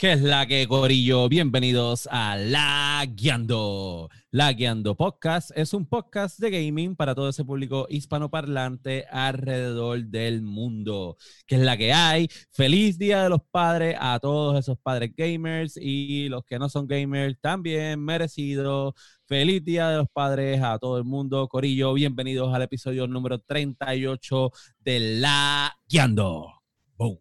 [0.00, 1.28] ¿Qué es la que, Corillo?
[1.28, 4.08] Bienvenidos a La Guiando.
[4.30, 10.40] La Guiando Podcast es un podcast de gaming para todo ese público hispanoparlante alrededor del
[10.40, 11.18] mundo.
[11.46, 12.28] ¿Qué es la que hay?
[12.50, 16.86] Feliz Día de los Padres a todos esos padres gamers y los que no son
[16.86, 18.94] gamers también merecido.
[19.26, 21.46] Feliz Día de los Padres a todo el mundo.
[21.46, 26.54] Corillo, bienvenidos al episodio número 38 de La Guiando.
[26.96, 27.18] Boom.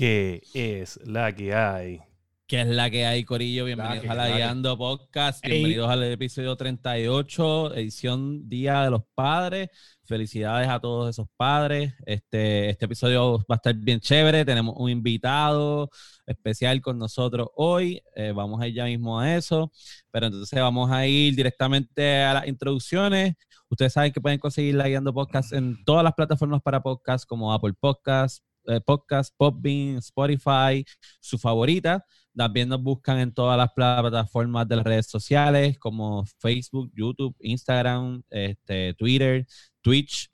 [0.00, 2.00] ¿Qué es la que hay?
[2.46, 3.66] ¿Qué es la que hay, Corillo?
[3.66, 5.44] Bienvenidos a la Guiando Podcast.
[5.44, 9.68] Bienvenidos al episodio 38, edición Día de los Padres.
[10.04, 11.92] Felicidades a todos esos padres.
[12.06, 14.46] Este, este episodio va a estar bien chévere.
[14.46, 15.90] Tenemos un invitado
[16.24, 18.02] especial con nosotros hoy.
[18.16, 19.70] Eh, vamos a ir ya mismo a eso.
[20.10, 23.34] Pero entonces vamos a ir directamente a las introducciones.
[23.68, 27.52] Ustedes saben que pueden conseguir la Guiando Podcast en todas las plataformas para podcast como
[27.52, 30.84] Apple Podcast, eh, podcast, Popbean, Spotify,
[31.20, 32.04] su favorita.
[32.34, 38.22] También nos buscan en todas las plataformas de las redes sociales como Facebook, YouTube, Instagram,
[38.30, 39.46] este, Twitter,
[39.80, 40.30] Twitch.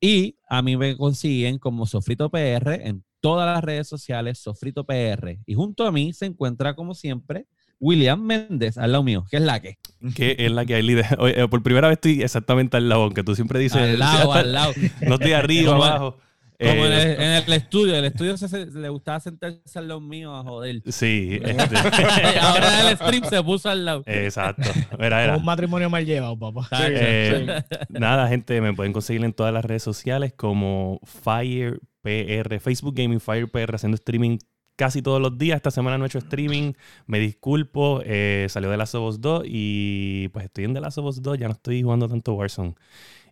[0.00, 5.38] Y a mí me consiguen como Sofrito PR en todas las redes sociales, Sofrito PR.
[5.46, 7.46] Y junto a mí se encuentra, como siempre,
[7.78, 9.26] William Méndez, al lado mío.
[9.30, 9.78] ¿Qué es la que?
[10.14, 11.06] ¿Qué es la que hay, líder?
[11.18, 13.80] Oye, por primera vez estoy exactamente al lado, aunque tú siempre dices...
[13.80, 14.72] Al lado, al lado.
[15.06, 16.18] No estoy arriba, abajo.
[16.60, 17.96] Como en, Eh, el, en el estudio.
[17.96, 20.82] El estudio se, se- le gustaba sentarse al lado mío a joder.
[20.86, 21.76] Sí, este,
[22.40, 24.02] Ahora en el stream se puso al lado.
[24.06, 24.68] exacto.
[24.98, 25.36] Mira, era.
[25.36, 26.68] Un matrimonio mal llevado, papá.
[26.88, 32.94] Eh, Nada, gente, me pueden conseguir en todas las redes sociales como Fire PR, Facebook
[32.96, 34.38] Gaming Fire PR, haciendo streaming
[34.76, 35.56] casi todos los días.
[35.56, 36.72] Esta semana no he hecho streaming,
[37.06, 40.96] me disculpo, eh, salió de Last of Us 2 y pues estoy en The Last
[40.98, 42.74] of Us 2, ya no estoy jugando tanto Warzone.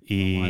[0.08, 0.40] Y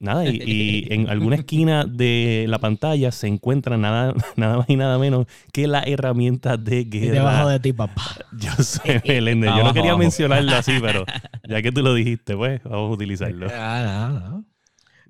[0.00, 4.76] nada, y, y en alguna esquina de la pantalla se encuentra nada, nada más y
[4.76, 7.14] nada menos que la herramienta de Y guerra.
[7.14, 8.02] debajo de ti, papá.
[8.32, 9.50] Yo sé, Meléndez.
[9.56, 11.04] Yo no quería mencionarlo así, pero
[11.48, 13.46] ya que tú lo dijiste, pues vamos a utilizarlo.
[13.54, 14.44] Ah, no, no.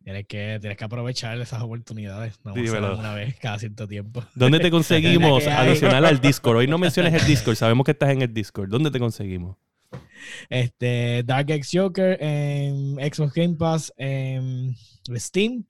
[0.05, 2.39] Tienes que, tienes que aprovechar esas oportunidades.
[2.43, 4.25] No una vez cada cierto tiempo.
[4.35, 5.47] ¿Dónde te conseguimos?
[5.47, 6.59] Adicional al Discord.
[6.59, 7.57] Hoy no menciones el Discord.
[7.57, 8.71] Sabemos que estás en el Discord.
[8.71, 9.57] ¿Dónde te conseguimos?
[10.49, 14.75] Este, Dark X Joker en Xbox Game Pass en
[15.17, 15.65] Steam.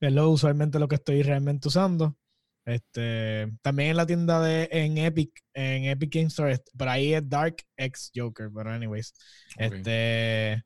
[0.00, 2.16] Es lo usualmente lo que estoy realmente usando.
[2.64, 7.28] Este, también en la tienda de en Epic, en Epic Game Store, por ahí es
[7.28, 9.12] Dark X Joker, pero anyways.
[9.56, 10.62] Este,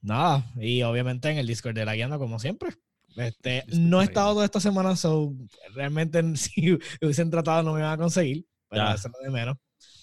[0.00, 2.70] nada, y obviamente en el Discord de la guiando como siempre.
[3.16, 5.34] Este, no he estado toda esta semana, so
[5.74, 9.56] realmente si hubiesen tratado no me iban a conseguir, pero eso es lo de menos.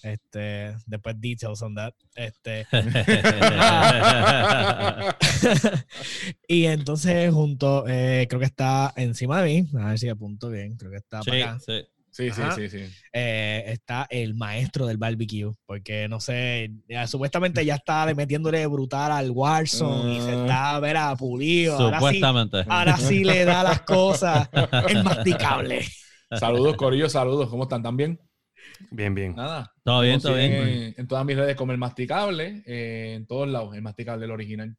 [0.04, 1.94] Este, después details on that.
[2.14, 2.66] Este,
[6.46, 10.76] y entonces junto, eh, creo que está encima de mí, a ver si apunto bien,
[10.76, 11.58] creo que está Sí, para acá.
[11.60, 11.72] sí.
[12.10, 12.84] Sí, sí, sí, sí.
[13.12, 19.10] Eh, está el maestro del barbecue, porque no sé, ya, supuestamente ya está metiéndole brutal
[19.10, 20.42] al Warzone y se Ah.
[20.42, 21.74] está, verá, pulido.
[21.76, 22.64] Ahora sí, Supuestamente.
[22.68, 24.48] ahora sí le da las cosas,
[24.88, 25.84] el masticable.
[26.38, 27.48] Saludos, Corillo, saludos.
[27.48, 27.82] ¿Cómo están?
[27.82, 28.20] ¿Tan bien?
[28.90, 29.34] Bien, bien.
[29.34, 29.72] Nada.
[29.82, 30.52] Todo bien, todo bien.
[30.52, 34.30] En, en todas mis redes como el masticable, eh, en todos lados, el masticable, el
[34.30, 34.76] original.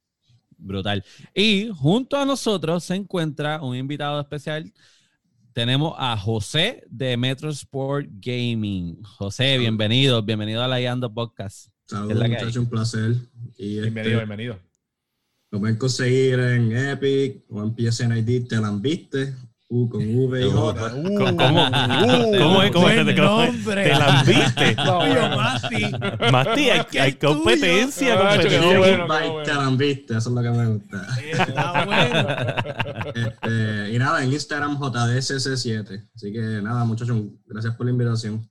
[0.57, 1.03] Brutal.
[1.33, 4.71] Y junto a nosotros se encuentra un invitado especial.
[5.53, 9.01] Tenemos a José de Metro Sport Gaming.
[9.03, 11.69] José, bienvenido, bienvenido a la Guiando Podcast.
[11.85, 13.15] Saludos, muchachos, un placer.
[13.57, 14.59] Y Bienvenido, este, bienvenido.
[15.51, 19.33] lo pueden conseguir en Epic o en PSN ID, te la han viste,
[19.67, 20.89] U con V y J.
[20.91, 22.39] ¿Cómo, cómo, cómo es?
[22.39, 22.71] ¿Cómo es?
[22.71, 23.15] ¿Cómo es?
[23.17, 23.83] nombre.
[23.83, 24.75] ¿Te la viste?
[24.75, 25.85] Tuyo, Masti.
[26.31, 26.69] Mati,
[26.99, 28.59] hay, competencia, Ah, competencia.
[28.59, 29.43] qué bueno, Invite, qué bueno.
[29.43, 31.07] te la han viste, eso es lo que me gusta.
[31.31, 32.27] Está bueno.
[33.15, 36.09] Este, y nada, en Instagram JDSS7.
[36.15, 38.47] Así que nada, muchachos, gracias por la invitación.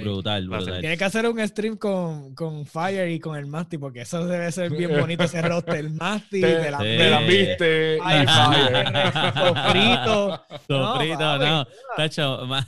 [0.00, 0.80] Brutal, brutal.
[0.80, 4.50] Tiene que hacer un stream con, con Fire y con el Masti, porque eso debe
[4.52, 5.76] ser bien bonito ese roster.
[5.76, 6.84] El Masti, de la Sí.
[6.84, 7.98] te la viste.
[8.02, 8.86] Ay, y fire.
[9.34, 10.44] sofrito.
[10.68, 11.66] Sofrito, no.
[11.96, 12.66] Tacho, más,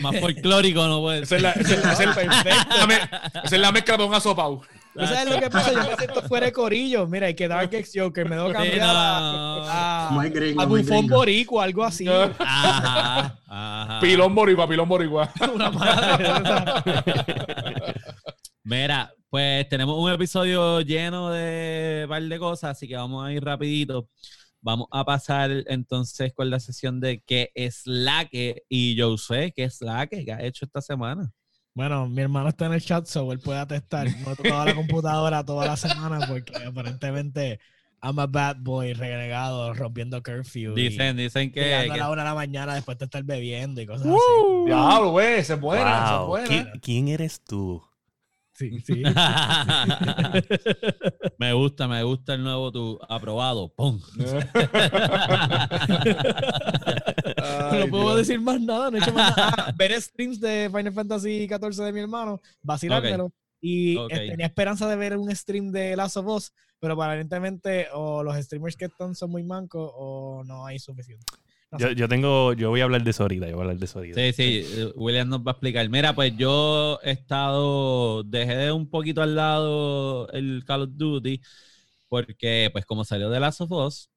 [0.00, 1.36] más folclórico no puede Esa ser.
[1.38, 2.94] es la, esa es la- esa es la- esa es la me-
[3.44, 4.62] esa es la mezcla de un asopao.
[4.98, 5.72] ¿Tú sabes lo que pasa?
[5.72, 7.06] Yo me siento fuera de corillo.
[7.06, 11.06] Mira, hay que Dark X Joker, me debo cambiar a, gringo, a muy Bufón.
[11.06, 12.06] Boricua, algo así.
[12.38, 14.00] Ajá, ajá.
[14.00, 15.30] Pilón boricua, pilón boricua.
[15.54, 16.26] Una madre.
[18.64, 23.32] Mira, pues tenemos un episodio lleno de un par de cosas, así que vamos a
[23.32, 24.08] ir rapidito.
[24.62, 29.52] Vamos a pasar entonces con la sesión de qué es la que y yo sé
[29.54, 31.30] qué es la que, que ha hecho esta semana.
[31.76, 34.06] Bueno, mi hermano está en el chat, so él puede atestar.
[34.24, 37.60] No he tocado la computadora toda la semana porque aparentemente
[38.02, 40.72] I'm a bad boy, renegado, rompiendo curfew.
[40.78, 43.82] y Dicen, dicen que, llegando a la una de la mañana después de estar bebiendo
[43.82, 44.06] y cosas
[44.64, 46.26] Diablo, güey, es buena, Wow.
[46.28, 46.48] buena.
[46.48, 47.82] ¿Qui- ¿Quién eres tú?
[48.56, 49.02] Sí, sí.
[51.38, 53.68] me gusta, me gusta el nuevo tu aprobado.
[53.74, 54.00] ¡Pum!
[57.72, 58.16] no puedo Dios.
[58.16, 59.52] decir más nada, no he hecho más nada.
[59.58, 63.30] Ah, ver streams de Final Fantasy XIV de mi hermano, vacilármelo.
[63.60, 68.36] Y tenía esperanza de ver un stream de Last of Us, pero aparentemente o los
[68.42, 71.26] streamers que están son muy mancos o no hay suficiente.
[71.78, 73.84] Yo, yo tengo, yo voy a hablar de eso ahorita, yo voy a hablar de
[73.84, 74.20] eso ahorita.
[74.20, 75.88] Sí, sí, eh, William nos va a explicar.
[75.88, 81.40] Mira, pues yo he estado, dejé de un poquito al lado el Call of Duty,
[82.08, 84.10] porque pues como salió de Last of Us,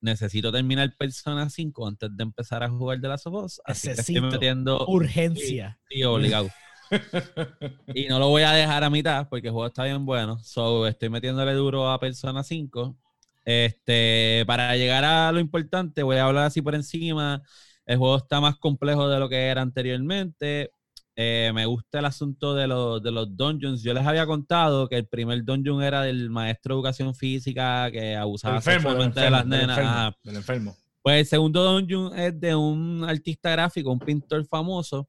[0.00, 3.60] necesito terminar Persona 5 antes de empezar a jugar de Last of Us.
[3.64, 5.80] Así que estoy metiendo Urgencia.
[5.88, 6.50] sí, obligado.
[7.94, 10.38] y no lo voy a dejar a mitad porque el juego está bien bueno.
[10.38, 12.96] So, estoy metiéndole duro a Persona 5.
[13.44, 17.42] Este, para llegar a lo importante, voy a hablar así por encima.
[17.84, 20.72] El juego está más complejo de lo que era anteriormente.
[21.14, 23.82] Eh, me gusta el asunto de los, de los dungeons.
[23.82, 28.16] Yo les había contado que el primer dungeon era del maestro de educación física que
[28.16, 29.78] abusaba enfermo, sexualmente de las del nenas.
[29.78, 30.76] enfermo, del enfermo.
[31.02, 35.08] Pues el segundo dungeon es de un artista gráfico, un pintor famoso,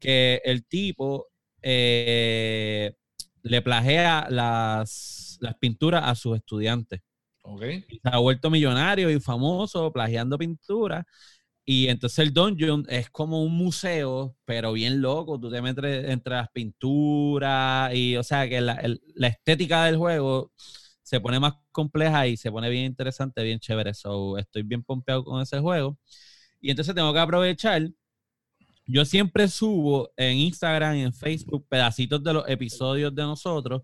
[0.00, 1.28] que el tipo
[1.62, 2.94] eh,
[3.42, 7.02] le plagea las, las pinturas a sus estudiantes.
[7.52, 7.62] Ok.
[7.88, 11.04] Y se ha vuelto millonario y famoso plagiando pinturas.
[11.64, 15.38] Y entonces el dungeon es como un museo, pero bien loco.
[15.38, 18.80] Tú te metes entre las pinturas y, o sea, que la,
[19.14, 20.52] la estética del juego
[21.02, 23.94] se pone más compleja y se pone bien interesante, bien chévere.
[23.94, 25.98] So, estoy bien pompeado con ese juego.
[26.60, 27.82] Y entonces tengo que aprovechar.
[28.86, 33.82] Yo siempre subo en Instagram y en Facebook pedacitos de los episodios de nosotros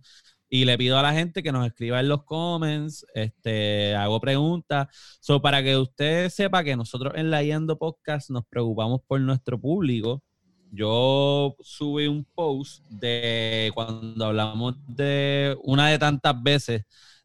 [0.49, 4.87] y le pido a la gente que nos escriba en los comments, este, hago preguntas.
[5.21, 9.61] So, para que usted sepa que nosotros en la Yendo Podcast nos preocupamos por nuestro
[9.61, 10.23] público.
[10.71, 16.83] Yo subí un post de cuando hablamos de una de tantas veces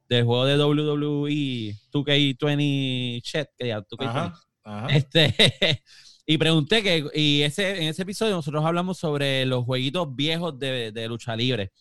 [0.08, 4.08] del juego de WWE 2K20 Chat, que ya 2K20.
[4.08, 4.34] Ajá.
[4.64, 4.88] Ajá.
[4.88, 5.34] Este,
[6.26, 10.92] y pregunté que, y ese, en ese episodio nosotros hablamos sobre los jueguitos viejos de,
[10.92, 11.72] de lucha libre.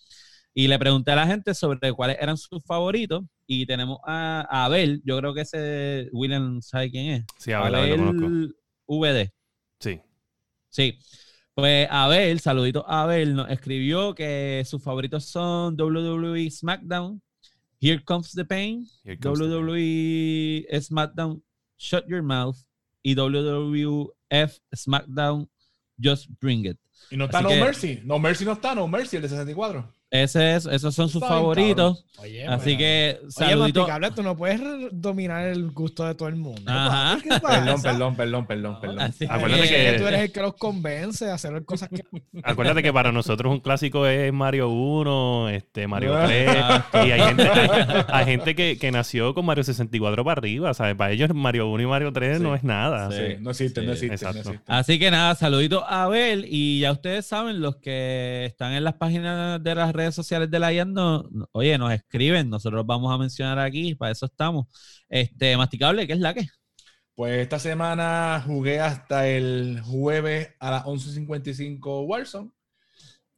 [0.52, 3.22] Y le pregunté a la gente sobre cuáles eran sus favoritos.
[3.46, 7.24] Y tenemos a, a Abel, yo creo que ese William sabe quién es.
[7.38, 8.26] Sí, a ver, a ver, lo conozco.
[8.26, 8.54] Abel
[8.88, 9.32] VD.
[9.78, 10.00] Sí.
[10.68, 10.98] Sí.
[11.54, 17.20] Pues Abel, saludito a Abel, nos escribió que sus favoritos son WWE SmackDown,
[17.80, 18.86] Here Comes the Pain,
[19.20, 19.66] comes the pain.
[19.66, 21.42] WWE SmackDown
[21.76, 22.56] Shut Your Mouth
[23.02, 25.48] y WWF SmackDown
[26.02, 26.78] Just Bring It.
[27.10, 28.00] Y no está Así No que- Mercy.
[28.04, 29.92] No Mercy no está, No Mercy, el de 64.
[30.10, 32.04] Ese es, esos son sus favoritos.
[32.18, 33.80] Oye, Así que Oye, saludito.
[33.80, 34.60] masticable, tú no puedes
[34.92, 36.60] dominar el gusto de todo el mundo.
[37.40, 39.00] Perdón, perdón, perdón, perdón, perdón.
[39.00, 42.02] Así Acuérdate que- tú eres el que los convence a hacer las cosas que.
[42.42, 46.26] Acuérdate que para nosotros un clásico es Mario 1, este, Mario Ah.
[46.26, 47.06] 3.
[47.06, 50.74] y hay gente, hay, hay gente que, que nació con Mario 64 para arriba.
[50.74, 50.96] ¿sabes?
[50.96, 52.42] Para ellos Mario 1 y Mario 3 Sí.
[52.42, 53.10] no es nada.
[53.12, 53.16] Sí.
[53.16, 54.50] Sí, no existe, no Sí, existe, no exacto.
[54.50, 54.72] existe.
[54.72, 56.44] Así que nada, saludito a Abel.
[56.48, 60.58] Y ya ustedes saben, los que están en las páginas de las redes sociales de
[60.58, 62.48] la IAN, no- no- oye, nos escriben.
[62.50, 64.66] Nosotros vamos a mencionar aquí, para eso estamos.
[65.08, 66.46] Este, masticable, ¿qué es la que?
[67.14, 72.50] Pues esta semana jugué hasta el jueves a las 11.55 Warzone.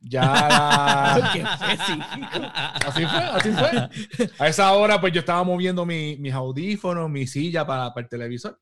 [0.04, 1.14] Ya la-
[2.86, 4.28] así fue, así fue.
[4.38, 8.08] A esa hora pues yo estaba moviendo mi- mis audífonos, mi silla para, para el
[8.08, 8.60] televisor.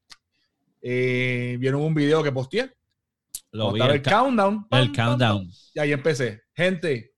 [0.83, 2.73] Eh, Vieron un video que posteé.
[3.52, 4.66] Lo vi, el, el countdown.
[4.71, 5.38] el pam, countdown.
[5.45, 6.42] pam, Y ahí empecé.
[6.54, 7.10] Gente,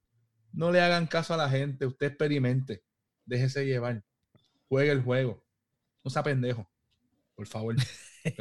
[0.53, 1.85] no le hagan caso a la gente.
[1.85, 2.83] Usted experimente.
[3.25, 4.03] Déjese llevar.
[4.69, 5.43] Juegue el juego.
[6.03, 6.69] No sea pendejo.
[7.35, 7.75] Por favor.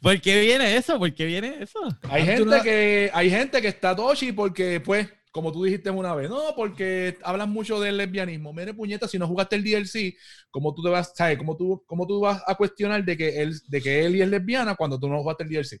[0.00, 0.98] ¿Por, qué viene eso?
[0.98, 1.80] ¿Por qué viene eso?
[2.04, 6.14] Hay gente no- que hay gente que está tochi porque, pues, como tú dijiste una
[6.14, 8.52] vez, no, porque hablas mucho del lesbianismo.
[8.52, 10.16] Mire, puñeta, si no jugaste el DLC,
[10.50, 13.54] ¿cómo tú te vas, sabes, cómo tú, cómo tú vas a cuestionar de que él,
[13.68, 15.78] de que Ellie es lesbiana cuando tú no jugaste el DLC?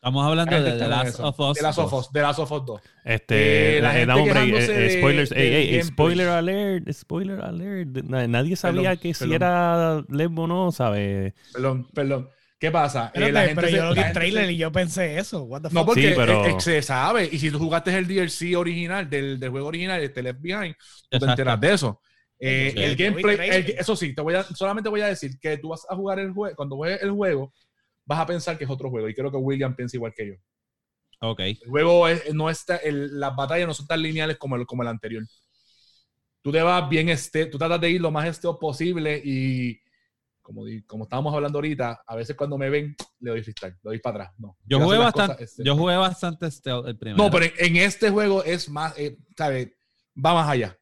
[0.00, 1.26] Estamos hablando de con Last eso.
[1.26, 1.56] of Us.
[1.58, 1.98] The Last of 2.
[1.98, 2.80] Us, The Last of Us 2.
[3.04, 5.82] Este, Eh, la eh, gente eh, eh, de- spoilers, del ey, ey, gameplay.
[5.82, 7.88] spoiler alert, spoiler alert.
[8.04, 9.34] Na- Nadie sabía Perdón, que si perdón.
[9.34, 11.34] era lesbo o no, ¿sabes?
[11.52, 12.28] Perdón, perdón.
[12.60, 13.06] ¿Qué pasa?
[13.06, 15.18] Eh, Espérate, la gente pero se- yo lo vi en trailer se- y yo pensé
[15.18, 15.42] eso.
[15.44, 15.86] What the No, fuck?
[15.86, 17.28] porque Sí, pero- eh, eh, se sabe.
[17.32, 20.76] Y si tú jugaste el DLC original del, del juego original, este Left Behind,
[21.10, 22.00] tú te enteras de eso.
[22.38, 22.82] Eh, Sí.
[22.84, 25.84] el gameplay, el- eso sí, te voy a, solamente voy a decir que tú vas
[25.90, 27.52] a jugar el juego, cuando juegues el juego,
[28.08, 29.08] vas a pensar que es otro juego.
[29.08, 30.34] Y creo que William piensa igual que yo.
[31.20, 31.40] Ok.
[31.40, 34.82] El juego es- no está, el- las batallas no son tan lineales como el, como
[34.82, 35.24] el anterior.
[36.42, 39.78] Tú te vas bien, este, tú tratas de ir lo más esteo posible y
[40.40, 43.98] como, como estábamos hablando ahorita, a veces cuando me ven, le doy freestyle, le doy
[43.98, 44.34] para atrás.
[44.38, 45.64] No, Yo jugué bastante, cosas, este.
[45.64, 47.22] yo jugué bastante stealth el primero.
[47.22, 49.68] No, pero en, en este juego es más, eh, ¿sabes?
[50.16, 50.78] Va más allá.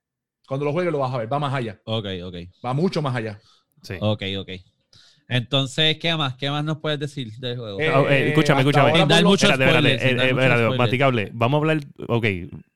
[0.46, 1.80] Cuando lo juegues lo vas a ver, va más allá.
[1.84, 2.36] Ok, ok.
[2.64, 3.40] Va mucho más allá.
[3.82, 3.94] Sí.
[4.00, 4.50] Ok, ok.
[5.28, 6.36] Entonces, ¿qué más?
[6.36, 7.80] ¿Qué más nos puedes decir del juego?
[7.80, 8.90] Eh, Ah, eh, escúchame, escúchame.
[8.90, 10.78] eh, eh, spoiler.
[10.78, 11.30] Maticable.
[11.34, 12.26] Vamos a hablar, ok,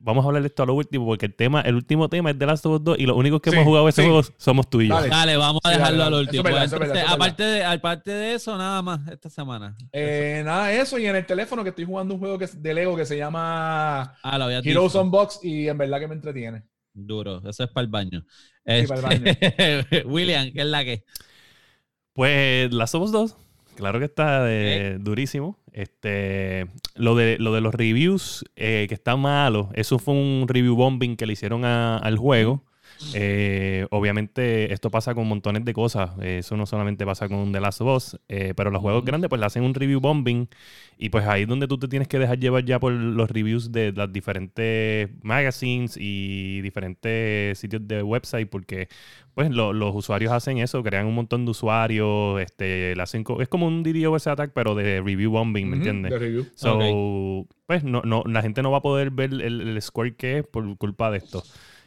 [0.00, 2.38] vamos a hablar de esto a lo último, porque el tema, el último tema es
[2.38, 4.08] de Last of Us 2 y los únicos que Sí, hemos jugado ese sí.
[4.08, 4.94] juego somos tú y yo.
[4.96, 5.08] Dale.
[5.08, 6.24] Dale, vamos a Sí, dejarlo dale, al dale.
[6.26, 6.42] último.
[6.42, 9.76] Verdad, verdad, aparte, de, aparte de eso, nada más esta semana.
[9.92, 10.98] Eh, nada, eso.
[10.98, 13.16] Y en el teléfono que estoy jugando un juego que es de Lego que se
[13.16, 15.00] llama Ah, lo había Heroes dicho.
[15.00, 16.64] on Box y en verdad que me entretiene.
[16.92, 18.24] Duro, eso es para el baño.
[18.66, 21.04] Sí, para el Este, William, ¿qué es la que?
[22.14, 23.36] Pues Last of Us 2,
[23.76, 25.58] claro que está de- durísimo.
[25.72, 30.74] Este, lo de, lo de los reviews eh, que están malos, eso fue un review
[30.74, 32.64] bombing que le hicieron a- al juego.
[33.12, 36.10] Eh, obviamente esto pasa con montones de cosas.
[36.22, 39.40] Eso no solamente pasa con The Last of Us, eh, pero los juegos grandes pues
[39.40, 40.48] le hacen un review bombing
[40.96, 43.72] y pues ahí es donde tú te tienes que dejar llevar ya por los reviews
[43.72, 48.88] de las diferentes magazines y diferentes sitios de website porque
[49.34, 53.40] pues lo- los usuarios hacen eso, crean un montón de usuarios, este, le hacen co-
[53.40, 56.12] es como un DDoS attack pero de review bombing, ¿me entiendes?
[56.12, 56.46] De review.
[56.54, 60.38] So, pues no, no, la gente no va a poder ver el, el score que
[60.38, 61.42] es por culpa de esto.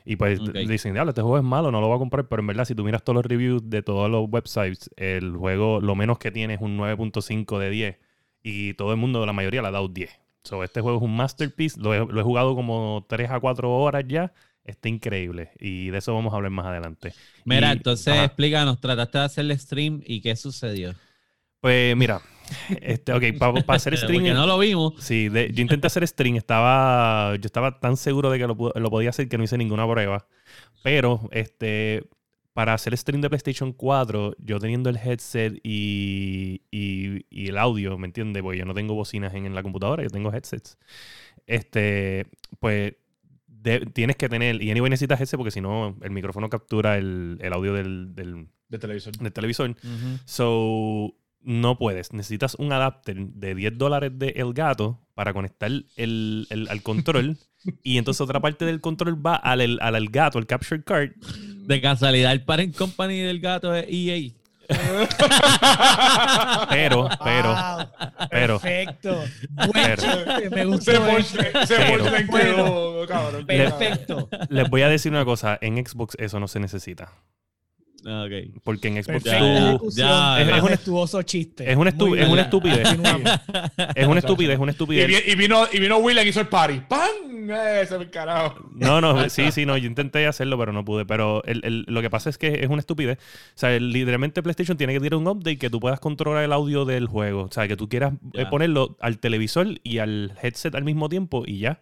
[0.05, 0.49] Y pues Ok.
[0.67, 2.27] dicen, diablo, este juego es malo, no lo voy a comprar.
[2.27, 5.79] Pero en verdad, si tú miras todos los reviews de todos los websites, el juego
[5.81, 7.97] lo menos que tiene es un 9.5 de 10.
[8.43, 10.11] Y todo el mundo, la mayoría, le ha dado 10.
[10.43, 11.79] So, este juego es un masterpiece.
[11.79, 14.33] Lo he, lo he jugado como 3 a 4 horas ya.
[14.65, 15.51] Está increíble.
[15.59, 17.13] Y de eso vamos a hablar más adelante.
[17.45, 18.25] Mira, Y- entonces ajá.
[18.25, 20.93] explícanos, trataste de hacer el stream y qué sucedió.
[21.61, 22.21] Pues mira,
[22.81, 24.13] este, ok, para hacer stream.
[24.21, 24.93] Porque no lo vimos.
[24.99, 28.89] Sí, de- yo intenté hacer stream, estaba, yo estaba tan seguro de que lo, lo
[28.89, 30.27] podía hacer que no hice ninguna prueba.
[30.83, 32.03] Pero, este,
[32.53, 37.97] para hacer stream de PlayStation 4, yo teniendo el headset y, y- y el audio,
[37.97, 38.43] ¿me entiendes?
[38.43, 40.77] Porque yo no tengo bocinas en, en la computadora, yo tengo headsets.
[41.47, 42.25] Este,
[42.59, 42.93] pues
[43.47, 47.37] de- tienes que tener, y anyway necesitas ese porque si no, el micrófono captura el,
[47.41, 49.17] el audio del, del, De televisor.
[49.17, 49.69] del televisor.
[49.71, 50.19] Ujú.
[50.25, 52.13] So, no puedes.
[52.13, 57.37] Necesitas un adapter de 10 dólares de El Gato para conectar el, el- al control.
[57.83, 61.11] y entonces otra parte del control va al, el- al, al gato, el capture card.
[61.65, 64.31] De casualidad, el parent company del gato es EA.
[66.69, 67.87] Pero, pero, Wow,
[68.31, 68.59] pero.
[68.59, 69.23] Perfecto.
[69.73, 70.03] Pero.
[70.51, 70.91] me gustó.
[71.21, 73.45] Se se Pero- quedó, cabrón.
[73.45, 74.29] Perfecto.
[74.49, 75.57] les voy a decir una cosa.
[75.61, 77.11] En Xbox eso no se necesita.
[78.05, 78.61] Ok.
[78.63, 79.67] Porque en Xbox Perfecta Ya, tú...
[79.69, 80.07] ejecución.
[80.07, 81.71] ya, es- es una- majestuoso chiste.
[81.71, 82.87] Es una, estu- es una estupidez.
[83.95, 85.07] Es una estupidez, es una Y, estupidez.
[85.07, 86.81] vi- y vino, y vino William y hizo el party.
[86.87, 87.49] ¡Pam!
[87.49, 88.69] Eh, se me carajo.
[88.73, 91.05] No, no, sí, sí, no, yo intenté hacerlo, pero no pude.
[91.05, 93.17] Pero el- el- lo que pasa es que es una estupidez.
[93.19, 93.21] O
[93.55, 96.85] sea, el- literalmente PlayStation tiene que tirar un update que tú puedas controlar el audio
[96.85, 97.43] del juego.
[97.43, 98.49] O sea, que tú quieras eh, Ya.
[98.49, 101.79] ponerlo al televisor y al headset al mismo tiempo y ya.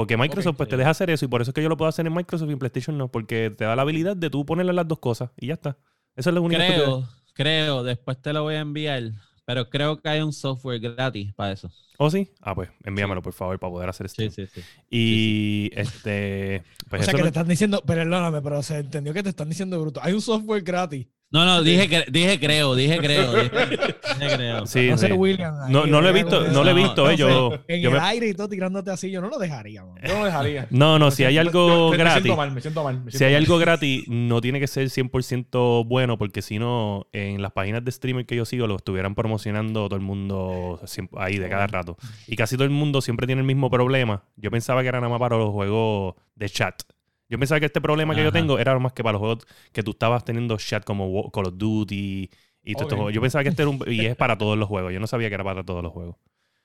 [0.00, 1.90] Porque Microsoft pues, te deja hacer eso y por eso es que yo lo puedo
[1.90, 4.72] hacer en Microsoft y en PlayStation no, porque te da la habilidad de tú ponerle
[4.72, 5.76] las dos cosas y ya está.
[6.16, 6.86] Esa es la única estupidez.
[6.88, 9.02] Creo, creo, después te lo voy a enviar,
[9.44, 11.70] pero creo que hay un software gratis para eso.
[11.98, 12.30] ¿Oh, sí?
[12.40, 14.22] Ah, pues envíamelo, por favor, para poder hacer esto.
[14.22, 14.62] Sí, sí, sí.
[14.88, 16.62] Y este.
[16.88, 19.28] Pues o sea eso que no- te están diciendo, perdóname, pero se entendió que te
[19.28, 20.00] están diciendo bruto.
[20.02, 21.08] Hay un software gratis.
[21.32, 23.32] No, no, dije, que- dije creo, dije creo.
[23.34, 23.50] Dije,
[24.18, 24.66] dije creo.
[24.66, 25.06] Sí, no sí.
[25.06, 25.54] sé, William.
[25.62, 27.94] ahí, No, no lo he visto, no lo he visto, eh, yo, En yo el
[27.94, 29.84] me- aire y todo tirándote así, yo no lo dejaría.
[29.84, 29.94] man.
[30.02, 30.66] Yo no lo dejaría.
[30.70, 32.22] No, no, Me si hay siento- algo yo- me- Me gratis.
[32.24, 33.04] siento mal, me siento mal.
[33.04, 33.42] me Si hay mal.
[33.42, 37.92] algo gratis, no tiene que ser 100% bueno, porque si no, en las páginas de
[37.92, 41.96] streamer que yo sigo, lo estuvieran promocionando todo el mundo siempre- ahí de cada rato.
[42.26, 44.24] Y casi todo el mundo siempre tiene el mismo problema.
[44.36, 46.82] Yo pensaba que era nada más para los juegos de chat.
[47.30, 49.82] Yo pensaba que este problema que yo tengo era más que para los juegos que
[49.82, 52.28] tú estabas teniendo chat como Call of Duty
[52.64, 52.96] y todos estos Ok.
[52.96, 53.14] juegos.
[53.14, 53.80] Yo pensaba que este era un...
[53.86, 54.92] Y es para todos los juegos.
[54.92, 56.16] Yo no sabía que era para todos los juegos.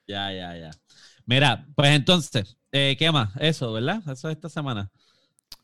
[0.08, 0.70] Ya, ya, ya.
[1.24, 3.30] Mira, pues entonces, eh, ¿qué más?
[3.38, 4.02] Eso, ¿verdad?
[4.10, 4.90] Eso es esta semana.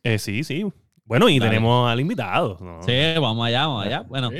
[0.05, 0.65] Eh, sí, sí.
[1.05, 2.57] Bueno, y tenemos al invitado.
[2.87, 4.01] Sí, vamos allá, vamos allá.
[4.03, 4.31] Bueno,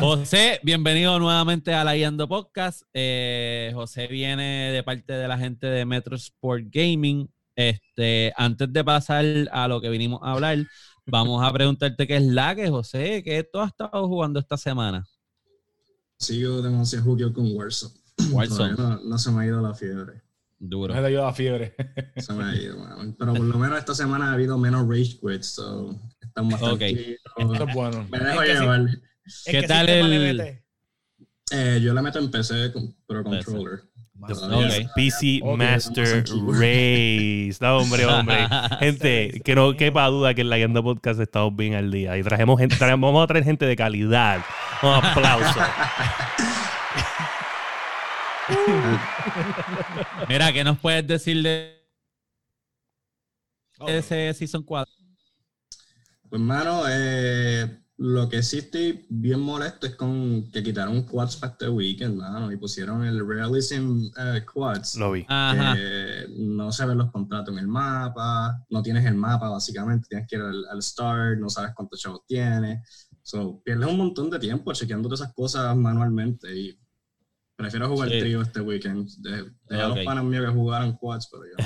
[0.00, 2.82] José, bienvenido nuevamente a la Guiando Podcast.
[2.92, 7.28] Eh, José viene de parte de la gente de Metro Sport Gaming.
[7.58, 10.64] Este, antes de pasar a lo que vinimos a hablar,
[11.04, 15.04] vamos a preguntarte qué es la que, José, ¿qué tú has estado jugando esta semana?
[16.20, 17.94] Sigo demasiado jugando con Warzone.
[18.30, 18.74] Warzone.
[18.76, 20.22] No, no se me ha ido la fiebre.
[20.56, 20.94] Duro.
[20.94, 21.74] Me ha ido la fiebre.
[22.16, 22.76] Se me ha ido,
[23.18, 27.16] Pero por lo menos esta semana ha habido menos rage quits, so están bastante okay.
[27.38, 28.06] Esto es bueno.
[28.08, 28.86] Me dejo llevar.
[29.44, 30.62] ¿Qué tal el...?
[31.50, 33.24] Eh, yo la meto en PC con Pro
[34.20, 34.88] Okay.
[34.96, 37.58] PC Master Race.
[37.60, 38.48] No, hombre, hombre.
[38.80, 42.18] Gente, que no quepa duda que en la Guiando Podcast estamos bien al día.
[42.18, 44.44] Y trajemos gente, vamos a traer gente de calidad.
[44.82, 45.60] Un aplauso.
[50.28, 51.78] Mira, ¿qué nos puedes decir de
[53.86, 54.92] ese Season 4?
[56.28, 61.52] Pues, mano, eh, lo que sí estoy bien molesto es con que quitaron quads para
[61.52, 64.94] este weekend, mano, y pusieron el Realism eh, Quads.
[64.96, 65.26] Lo vi.
[65.28, 70.36] no se ven los contratos en el mapa, no tienes el mapa, básicamente, tienes que
[70.36, 73.08] ir al, start, no sabes cuántos chavos tienes.
[73.20, 76.78] So, pierdes un montón de tiempo chequeando todas esas cosas manualmente y
[77.58, 79.10] Prefiero jugar el trío este weekend.
[79.16, 81.56] De, de los panas míos que jugaron quads, pero yo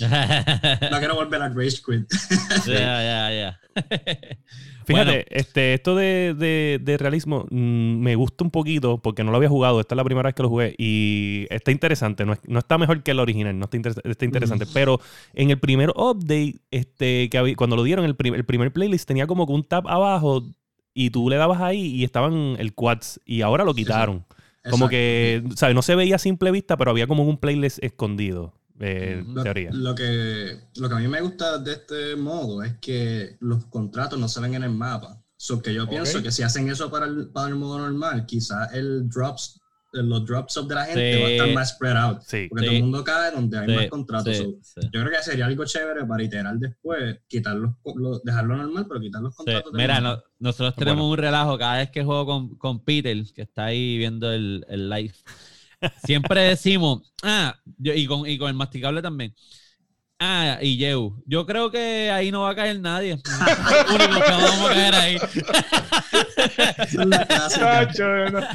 [0.90, 2.06] no quiero volver a Rage Quit.
[2.66, 3.60] Ya, ya, ya.
[4.84, 6.34] Fíjate, este, esto de,
[6.82, 9.80] de, realismo mm, me gusta un poquito porque no lo había jugado.
[9.80, 12.24] Esta es la primera vez que lo jugué y está interesante.
[12.24, 14.66] No, no está mejor que el original, no está, está interesante.
[14.72, 15.00] Pero
[15.34, 19.46] en el primer update, este, que cuando lo dieron, el, el primer playlist tenía como
[19.46, 20.42] que un tab abajo
[20.92, 24.24] y tú le dabas ahí y estaban el quads y ahora lo quitaron.
[24.68, 25.74] Como que, ¿sabes?
[25.74, 28.59] No se veía a simple vista, pero había como un playlist escondido.
[28.80, 29.70] Eh, lo, teoría.
[29.72, 34.18] Lo que, lo que a mí me gusta de este modo es que los contratos
[34.18, 35.22] no se ven en el mapa.
[35.36, 38.72] So que yo pienso que si hacen eso para el, para el modo normal, quizás
[38.74, 39.60] el drops
[39.92, 42.18] los drops up de la gente va a estar más spread out.
[42.48, 44.38] porque todo el mundo cae donde hay más contratos.
[44.38, 47.58] yo creo que sería algo chévere para iterar después, quitar
[48.24, 49.72] dejarlo normal, pero quitar los contratos.
[49.72, 53.98] Mira, nosotros tenemos un relajo cada vez que juego con, con Peter, que está ahí
[53.98, 55.14] viendo el, el live.
[56.04, 59.34] Siempre decimos, ah, y, con, y con el masticable también.
[60.22, 61.16] Ah, y Yeu.
[61.24, 63.14] Yo creo que ahí no va a caer nadie.
[63.14, 65.16] único que vamos a caer ahí.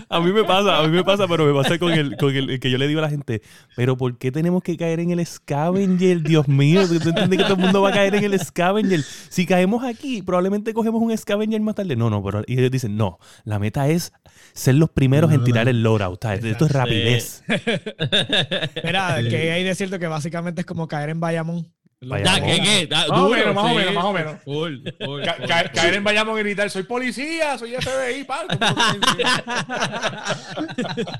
[0.09, 2.59] a mí me pasa, a mí me pasa, pero me pasa con el, con el
[2.59, 3.41] que yo le digo a la gente,
[3.75, 6.21] pero ¿por qué tenemos que caer en el scavenger?
[6.21, 9.01] Dios mío, ¿tú entiendes que todo el mundo va a caer en el scavenger?
[9.01, 11.95] Si caemos aquí, probablemente cogemos un scavenger más tarde.
[11.95, 14.13] No, no, pero y ellos dicen, no, la meta es
[14.53, 16.23] ser los primeros en tirar el loadout.
[16.25, 17.43] Esto es rapidez.
[17.47, 21.54] Espera, que hay de cierto que básicamente es como caer en Bayamón
[22.23, 22.87] ya, ¿qué, qué?
[22.89, 25.21] más, o menos, más o menos, más o menos, full, full,
[25.73, 28.25] caer en Bayamón y gritar, soy policía, soy FBI.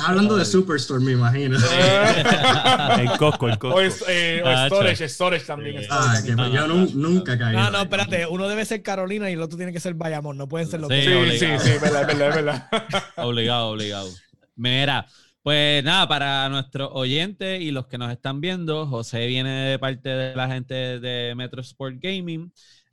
[0.00, 1.58] Hablando de Superstore, me imagino.
[2.98, 3.76] el Costco, el Costco.
[3.76, 5.82] O, eh, o Storage, Storage también.
[5.90, 7.54] Ah, que yo nunca caí.
[7.54, 10.48] No, no, espérate, uno debe ser Carolina y el otro tiene que ser Bayamón, no
[10.48, 10.98] pueden ser los dos.
[10.98, 12.68] Sí, sí, sí, verdad, verdad, verdad.
[13.16, 14.08] Obligado, obligado.
[14.56, 15.06] Mira,
[15.42, 20.08] pues nada, para nuestros oyentes y los que nos están viendo, José viene de parte
[20.08, 22.52] de la gente de Metro Sport Gaming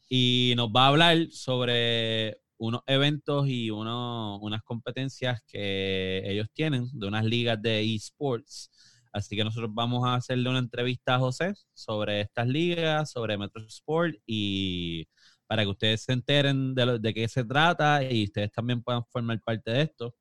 [0.09, 7.07] y nos va a hablar sobre unos eventos y unas competencias que ellos tienen de
[7.07, 8.71] unas ligas de esports.
[9.13, 13.63] Así que nosotros vamos a hacerle una entrevista a José sobre estas ligas, sobre Metro
[13.67, 15.07] Sport y
[15.47, 19.39] para que ustedes se enteren de, de qué se trata y ustedes también puedan formar
[19.41, 20.15] parte de esto.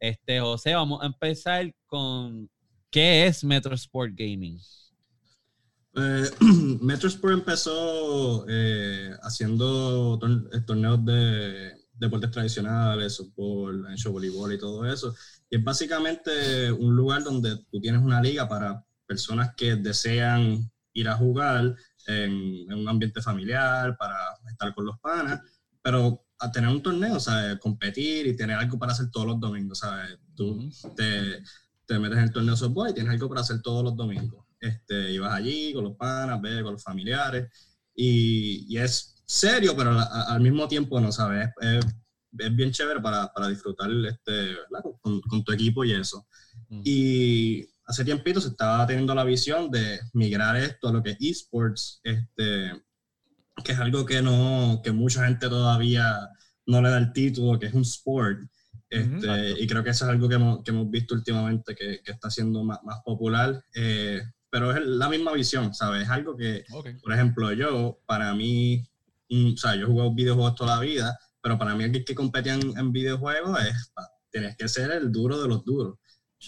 [0.00, 2.50] Este, José, vamos a empezar con
[2.90, 4.58] ¿qué es Metro Sport Gaming?
[5.98, 6.28] Eh,
[6.82, 10.20] Metro Sport empezó eh, haciendo
[10.52, 15.14] eh, torneos de deportes tradicionales, fútbol, voleibol y todo eso.
[15.48, 21.08] Y es básicamente un lugar donde tú tienes una liga para personas que desean ir
[21.08, 21.74] a jugar
[22.06, 24.18] en, en un ambiente familiar, para
[24.50, 25.40] estar con los panas,
[25.80, 27.58] pero a tener un torneo, ¿sabes?
[27.58, 30.18] Competir y tener algo para hacer todos los domingos, ¿sabes?
[30.34, 31.42] Tú te,
[31.86, 34.44] te, metes en el torneo softball y tienes algo para hacer todos los domingos.
[34.60, 37.48] Este, y vas allí con los panas, ves con los familiares
[37.94, 41.48] y, y es serio, pero al mismo tiempo, ¿no sabes?
[41.60, 41.84] Es,
[42.38, 44.56] es bien chévere para, para disfrutar este,
[45.00, 46.26] con, con, tu equipo y eso.
[46.84, 51.18] Y hace tiempito se estaba teniendo la visión de migrar esto a lo que es
[51.20, 52.72] esports, este,
[53.64, 56.28] que es algo que, no, que mucha gente todavía
[56.66, 58.38] no le da el título, que es un sport.
[58.88, 62.12] Este, y creo que eso es algo que hemos, que hemos visto últimamente que, que
[62.12, 63.64] está siendo más, más popular.
[63.74, 66.04] Eh, pero es la misma visión, ¿sabes?
[66.04, 66.64] Es algo que,
[67.02, 68.88] por ejemplo, yo, para mí,
[69.30, 72.54] o sea, yo he jugado videojuegos toda la vida, pero para mí el que competía
[72.54, 73.92] en, videojuegos es,
[74.30, 75.98] tienes que ser el duro de los duros.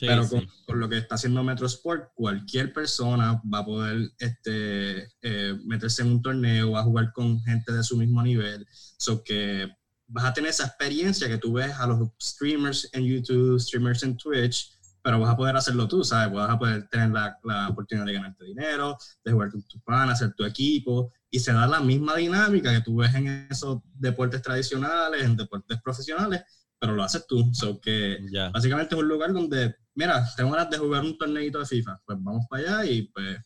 [0.00, 5.58] Pero Con, lo que está haciendo Metro Sport, cualquier persona va a poder este, eh,
[5.64, 8.66] meterse en un torneo, va a jugar con gente de su mismo nivel.
[8.70, 9.68] So que
[10.06, 14.16] vas a tener esa experiencia que tú ves a los streamers en YouTube, streamers en
[14.16, 14.72] Twitch,
[15.02, 16.34] pero vas a poder hacerlo tú, ¿sabes?
[16.34, 20.10] Vas a poder tener la, la oportunidad de ganarte dinero, de jugar con tu pan,
[20.10, 24.42] hacer tu equipo, y se da la misma dinámica que tú ves en esos deportes
[24.42, 26.42] tradicionales, en deportes profesionales,
[26.78, 27.50] pero lo haces tú.
[27.52, 28.18] So que
[28.52, 32.18] básicamente es un lugar donde, mira, tengo ganas de jugar un torneito de FIFA, pues
[32.20, 33.38] vamos para allá y pues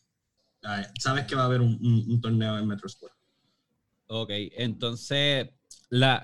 [0.99, 3.13] sabes que va a haber un, un, torneo en Metro Sport.
[4.07, 5.49] Ok, entonces
[5.89, 6.23] la,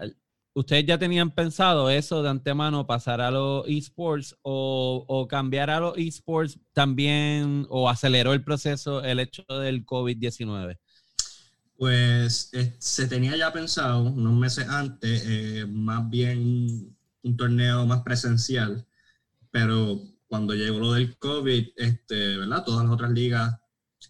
[0.60, 5.98] ¿Ustedes ya tenían pensado eso de antemano, pasar a los esports o, cambiar a los
[5.98, 10.78] esports también o aceleró el proceso el hecho del COVID-19?
[11.78, 18.04] Pues eh, se tenía ya pensado unos meses antes, eh, más bien un torneo más
[18.04, 18.86] presencial,
[19.52, 22.64] pero cuando llegó lo del COVID, este, ¿verdad?
[22.64, 23.56] Todas las otras ligas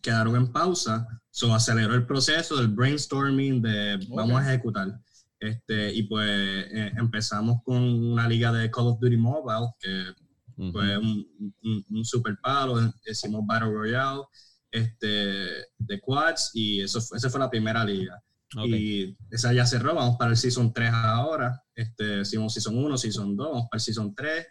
[0.01, 4.99] quedaron en pausa, eso aceleró el proceso del brainstorming de vamos a ejecutar.
[5.39, 10.13] Este, y pues eh, empezamos con una liga de Call of Duty Mobile, que
[10.71, 11.25] fue un,
[11.89, 14.23] un, super palo, hicimos Battle Royale
[14.71, 15.07] este,
[15.77, 18.21] de quads y eso esa fue la primera liga.
[18.65, 23.35] Y esa ya cerró, vamos para el Season 3 ahora, este, hicimos Season 1, Season
[23.35, 24.47] 2, vamos para el Season 3.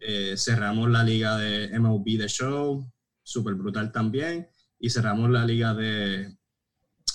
[0.00, 2.90] Eh, cerramos la liga de MLB The Show,
[3.22, 6.36] super brutal también, y cerramos la liga de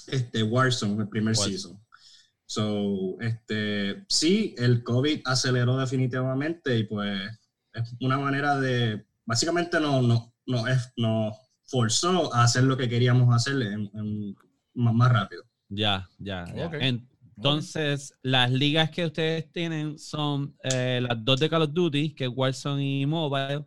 [0.07, 1.79] este, Warzone, el primer season.
[2.45, 7.19] So, este, sí, el COVID aceleró definitivamente y pues
[7.73, 10.63] es una manera de, básicamente no, no, no,
[10.97, 11.31] no
[11.65, 14.35] forzó a hacer lo que queríamos hacer en,
[14.75, 15.43] más, rápido.
[15.69, 16.45] Ya, ya,
[16.79, 22.25] Entonces, las ligas que ustedes tienen son eh, las dos de Call of Duty, que
[22.25, 23.65] es Warzone y Mobile,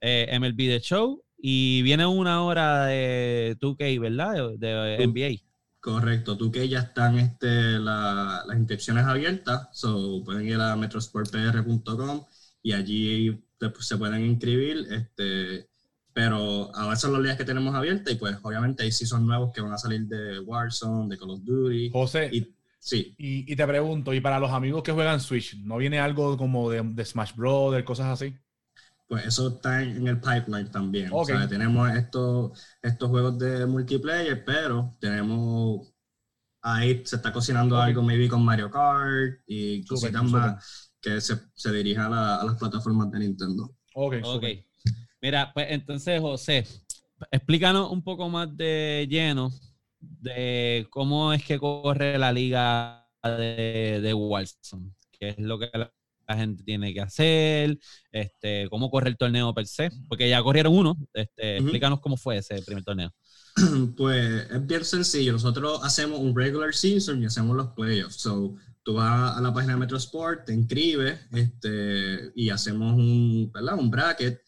[0.00, 4.50] eh, MLB The Show, y viene una hora de 2K, ¿verdad?
[4.58, 5.42] De, NBA.
[5.80, 12.26] Correcto, tú que ya están este, las inscripciones abiertas, so pueden ir a metrosportpr.com
[12.62, 13.42] y allí
[13.80, 15.70] se pueden inscribir, este,
[16.12, 19.52] pero ahora son los días que tenemos abiertas y pues obviamente ahí sí son nuevos
[19.52, 21.90] que van a salir de Warzone, de Call of Duty.
[21.92, 23.14] José, y, sí.
[23.18, 26.82] Y, te pregunto, ¿y para los amigos que juegan Switch, no viene algo como de,
[26.82, 28.34] de Smash Brothers, cosas así?
[29.10, 31.08] pues eso está en, el pipeline también.
[31.12, 35.92] O sea, tenemos estos, estos juegos de multiplayer, pero tenemos
[36.62, 41.72] ahí se está cocinando algo maybe con Mario Kart y cositas más que se, se
[41.72, 43.74] dirijan a, las plataformas de Nintendo.
[43.94, 44.44] Ok, ok.
[45.22, 46.66] Mira, pues entonces, José,
[47.30, 49.50] explícanos un poco más de lleno
[49.98, 55.70] de cómo es que corre la liga de, de Warzone, qué es lo que
[56.30, 57.78] la gente tiene que hacer,
[58.12, 60.96] este, cómo corre el torneo per se, porque ya corrieron uno.
[61.12, 63.12] Este, Explícanos cómo fue ese primer torneo.
[63.96, 65.32] Pues es bien sencillo.
[65.32, 68.14] Nosotros hacemos un regular season y hacemos los playoffs.
[68.16, 73.50] So, tú vas a la página de Metro Sport, te inscribes este, y hacemos un,
[73.52, 73.76] ¿verdad?
[73.78, 74.40] un bracket.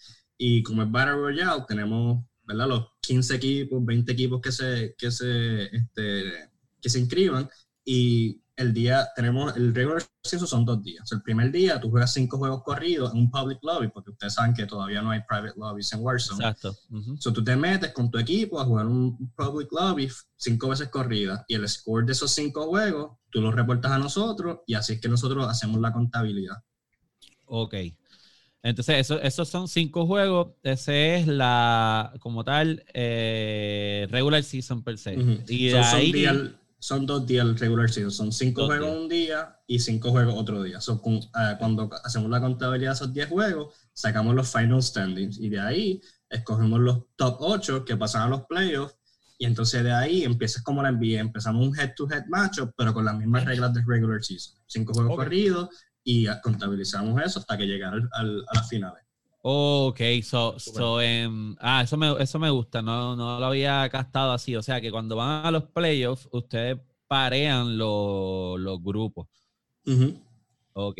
[0.44, 2.66] Y como es Battle Royale, tenemos ¿verdad?
[2.66, 6.50] los 15 equipos, 20 equipos que se, que se, este,
[6.80, 7.48] que se inscriban.
[7.84, 11.12] Y el día, tenemos el regular season son dos días.
[11.12, 14.52] el primer día tú juegas cinco juegos corridos en un public lobby, porque ustedes saben
[14.52, 16.44] que todavía no hay private lobbies en Warzone.
[16.44, 16.76] Exacto.
[17.20, 21.44] So tú te metes con tu equipo a jugar un public lobby cinco veces corridas
[21.46, 25.00] y el score de esos cinco juegos tú lo reportas a nosotros y así es
[25.00, 26.56] que nosotros hacemos la contabilidad.
[27.46, 27.74] Ok.
[28.62, 30.52] Entonces, eso, esos son cinco juegos.
[30.62, 35.14] Ese es la, como tal, eh, regular season per se.
[35.48, 36.12] Y de ahí
[36.78, 40.62] son dos días el regular season, son cinco juegos un día y cinco juegos otro
[40.62, 40.80] día.
[40.80, 45.48] So, eh, cuando hacemos la contabilidad de esos 10 juegos, sacamos los final standings y
[45.48, 48.96] de ahí escogemos los top 8 que pasan a los playoffs
[49.38, 53.16] y entonces de ahí empiezas como la NBA, empezamos un head-to-head matchup, pero con las
[53.16, 54.54] mismas reglas de regular season.
[54.66, 55.68] Cinco juegos corridos
[56.04, 59.02] y contabilizamos eso hasta que llegar a las finales.
[59.44, 64.32] Ok, so, so um, ah, eso me, eso me gusta, no, no lo había castado
[64.32, 64.54] así.
[64.54, 69.26] O sea que cuando van a los playoffs, ustedes parean los, los grupos.
[70.74, 70.98] Ok.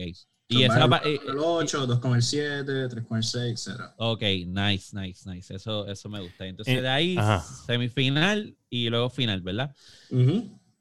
[0.49, 3.81] Y esa eh, el 8, 2 con el 7, 3 con el 6, etc.
[3.97, 5.55] Ok, nice, nice, nice.
[5.55, 6.45] Eso, eso me gusta.
[6.45, 7.17] Entonces eh, de ahí,
[7.65, 9.75] semifinal y luego final, ¿verdad?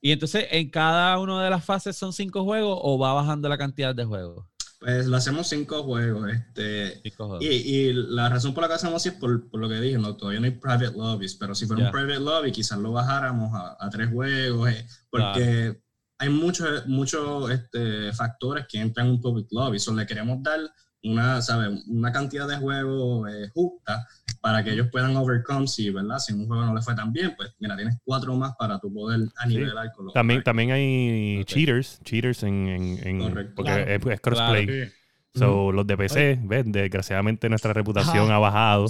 [0.02, 3.58] Y entonces, ¿en cada una de las fases son cinco juegos o va bajando la
[3.58, 4.48] cantidad de juegos?
[4.80, 6.28] Pues lo hacemos cinco juegos.
[6.32, 7.04] Este,
[7.40, 10.00] Y, y, la razón por la que hacemos así es por, por, lo que dije,
[10.00, 13.54] no, todavía no hay private lobbies, pero si fuera un private lobby quizás lo bajáramos
[13.54, 15.80] a, a tres juegos, eh, porque
[16.18, 19.78] hay muchos muchos este, factores que entran en un public lobby.
[19.78, 20.60] So, le queremos dar
[21.04, 21.80] una, ¿sabe?
[21.88, 24.08] una cantidad de juegos eh, justa
[24.42, 26.18] para que ellos puedan overcome si, ¿verdad?
[26.18, 28.92] Si un juego no le fue tan bien, pues mira, tienes cuatro más para tu
[28.92, 34.22] poder a nivel con los también, también hay cheaters, cheaters en, en, en porque es,
[34.22, 34.92] crossplay.
[35.34, 36.66] So, Los de PC, ¿ves?
[36.68, 38.88] desgraciadamente nuestra reputación ha bajado.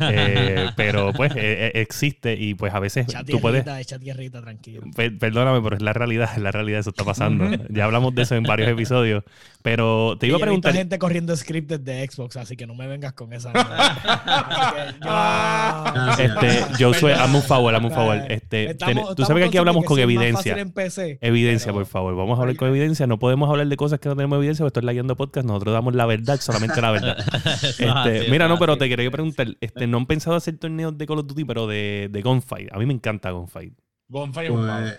[0.00, 3.64] Eh, pero pues e, e, existe y pues a veces tú puedes...
[4.00, 4.82] tierrita, tranquilo.
[4.94, 7.48] perdóname, pero es la realidad, es la realidad, eso está pasando.
[7.70, 9.22] ya hablamos de eso en varios episodios.
[9.62, 10.72] Pero te iba a preguntar...
[10.72, 13.52] Hay gente corriendo scripted de Xbox, así que no me vengas con esa.
[16.18, 18.16] este, yo soy, hazme un favor, hazme un favor.
[18.28, 20.56] Este, tú sabes que aquí hablamos con evidencia.
[21.20, 22.16] evidencia, por favor.
[22.16, 23.06] Vamos a hablar con evidencia.
[23.06, 25.46] No podemos hablar de cosas que no tenemos evidencia, porque esto es leyendo podcast.
[25.46, 27.16] Nosotros damos la verdad, solamente la verdad.
[27.62, 31.18] este, mira, no, pero te quería preguntar, este, ¿no han pensado hacer torneos de Call
[31.18, 32.72] of Duty, pero de, de Gunfight?
[32.72, 33.74] A mí me encanta Gunfight.
[34.08, 34.94] Gunfight pues,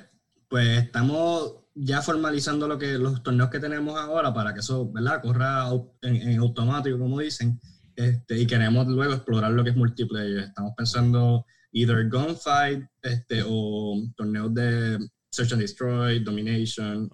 [0.48, 5.22] pues estamos ya formalizando lo que, los torneos que tenemos ahora para que eso, ¿verdad?
[5.22, 5.70] Corra
[6.02, 7.60] en, automático, como dicen.
[7.96, 10.40] Este, y queremos luego explorar lo que es multiplayer.
[10.40, 14.98] Estamos pensando either gunfight este, o torneos de
[15.38, 17.10] Search and Destroy, Domination.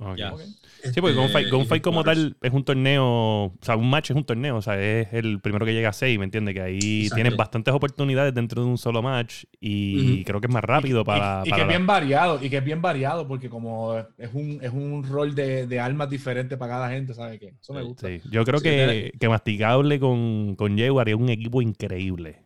[0.83, 4.25] Sí, porque Gunfight, este, como tal es un torneo, o sea, un match es un
[4.25, 6.55] torneo, o sea, es el primero que llega a 6, ¿me entiendes?
[6.55, 10.63] Que ahí tienes bastantes oportunidades dentro de un solo match y creo que es más
[10.63, 11.43] rápido para...
[11.45, 14.71] Y, que es bien variado, y que es bien variado porque como es un, es
[14.71, 17.53] un rol de, de armas diferente para cada gente, ¿sabes qué?
[17.61, 18.07] Eso me gusta.
[18.07, 22.43] Sí, yo creo que, que Masticable con, con Jaguar es un equipo increíble.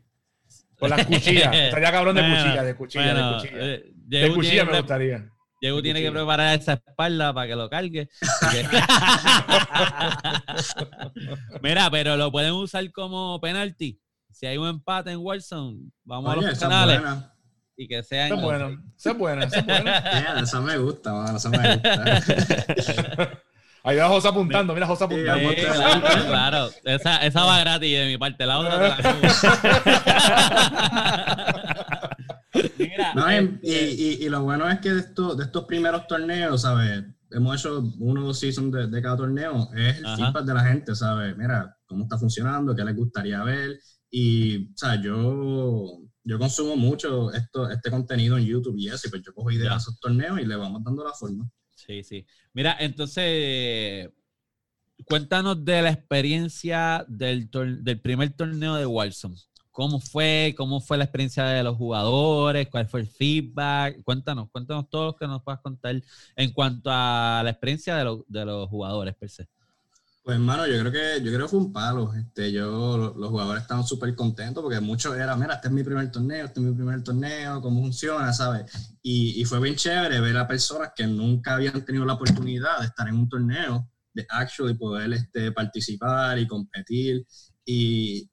[0.79, 3.63] Con las cuchillas, estaría cabrón de cuchillas, de cuchillas, de cuchillas.
[3.63, 5.31] Eh, de cuchillas me gustaría.
[5.59, 8.09] Diego tiene que preparar esa espalda para que lo cargue.
[11.61, 13.99] Mira, pero lo pueden usar como penalti.
[14.31, 17.01] Si hay un empate en Warzone, vamos a los penales.
[17.75, 18.27] Y que sean.
[18.27, 18.83] Eso es bueno.
[18.97, 19.43] Eso es bueno.
[19.43, 19.91] Eso es bueno.
[20.43, 21.37] eso me gusta, mano.
[21.37, 23.41] Eso me gusta.
[23.83, 25.49] Ahí va José apuntando, mira José apuntando.
[26.27, 29.13] claro, Esa, esa va gratis de mi parte, la otra te la
[33.61, 37.03] y, y, lo bueno es que de, estos, de estos primeros torneos, ¿sabes?
[37.31, 40.63] Hemos hecho uno o dos seasons de, de, cada torneo, es el feedback de la
[40.65, 41.35] gente, ¿sabes?
[41.37, 43.79] Mira, cómo está funcionando, qué les gustaría ver.
[44.09, 49.09] Y, o sea, yo, yo consumo mucho esto, este contenido en YouTube y eso, y
[49.09, 51.49] pues yo cojo ideas de esos torneos y le vamos dando la forma.
[51.75, 52.25] Sí, sí.
[52.53, 54.09] Mira, entonces,
[55.05, 59.37] cuéntanos de la experiencia del, del primer torneo de Warzone.
[59.77, 60.55] ¿Cómo fue?
[60.57, 62.67] ¿Cómo fue la experiencia de los jugadores?
[62.67, 64.01] ¿Cuál fue el feedback?
[64.01, 66.01] Cuéntanos, cuéntanos todo lo que nos puedas contar
[66.35, 68.03] en cuanto a la experiencia de,
[68.43, 69.47] los jugadores per se.
[70.23, 72.11] Pues hermano, yo creo que yo creo que fue un palo.
[72.15, 76.11] Este, yo, los jugadores estaban súper contentos porque muchos era, mira, este es mi primer
[76.11, 78.95] torneo, este es mi primer torneo, cómo funciona, ¿sabes?
[79.03, 82.87] Y, y fue bien chévere ver a personas que nunca habían tenido la oportunidad de
[82.87, 87.27] estar en un torneo, de actually poder este, participar y competir.
[87.63, 88.27] Y,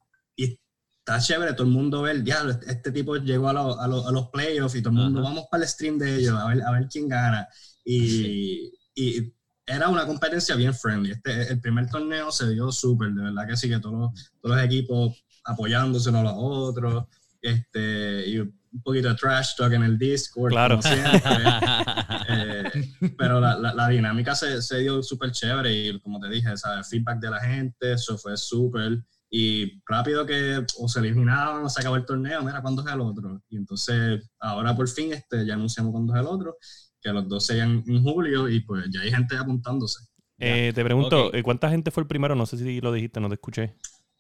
[1.07, 4.75] está chévere todo el mundo ver, ya, este, este tipo llegó a, a, los playoffs
[4.75, 7.09] y todo el mundo, vamos para el stream de ellos, a ver, a ver quién
[7.09, 7.47] gana.
[7.85, 9.35] Y, y
[9.67, 11.11] era una competencia bien friendly.
[11.11, 14.57] Este, el primer torneo se dio súper, de verdad que sí, que todos los, todos
[14.57, 17.05] los equipos apoyándose unos a los otros,
[17.43, 20.81] este, y un poquito de trash talk en el Discord, claro.
[20.81, 20.95] como.
[22.27, 22.71] Eh,
[23.19, 27.21] pero la, la, dinámica se, se dio súper chévere y como te dije, el feedback
[27.21, 31.97] de la gente, eso fue súper y rápido que o se eliminaban o se acabó
[31.97, 33.43] el torneo, mira, ¿cuándo es el otro?
[33.49, 36.57] Y entonces ahora por fin este, ya anunciamos cuándo es el otro,
[37.01, 40.05] que los dos sean en julio y pues ya hay gente apuntándose.
[40.39, 42.35] Eh, te pregunto, eh, ¿cuánta gente fue el primero?
[42.35, 43.75] No sé si lo dijiste, no te escuché.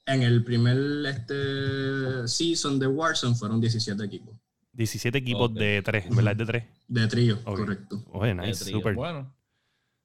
[0.07, 4.37] En el primer este, season de Warzone fueron 17 equipos.
[4.73, 6.37] 17 equipos de tres, ¿verdad?
[6.37, 6.65] De tres.
[6.89, 8.03] De trío, correcto.
[8.13, 8.95] Oye, nice, súper.
[8.95, 9.33] Bueno.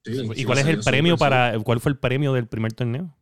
[0.05, 3.13] ¿Y cuál es el premio para, cuál fue el premio del primer torneo?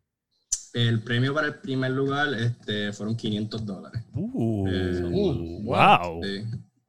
[0.73, 4.03] El premio para el primer lugar este, fueron 500 dólares.
[4.13, 6.21] Uh, eh, uh, wow.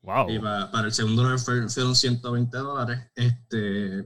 [0.03, 0.31] wow.
[0.31, 3.01] Y para, el segundo lugar fueron 120 dólares.
[3.15, 4.05] Este,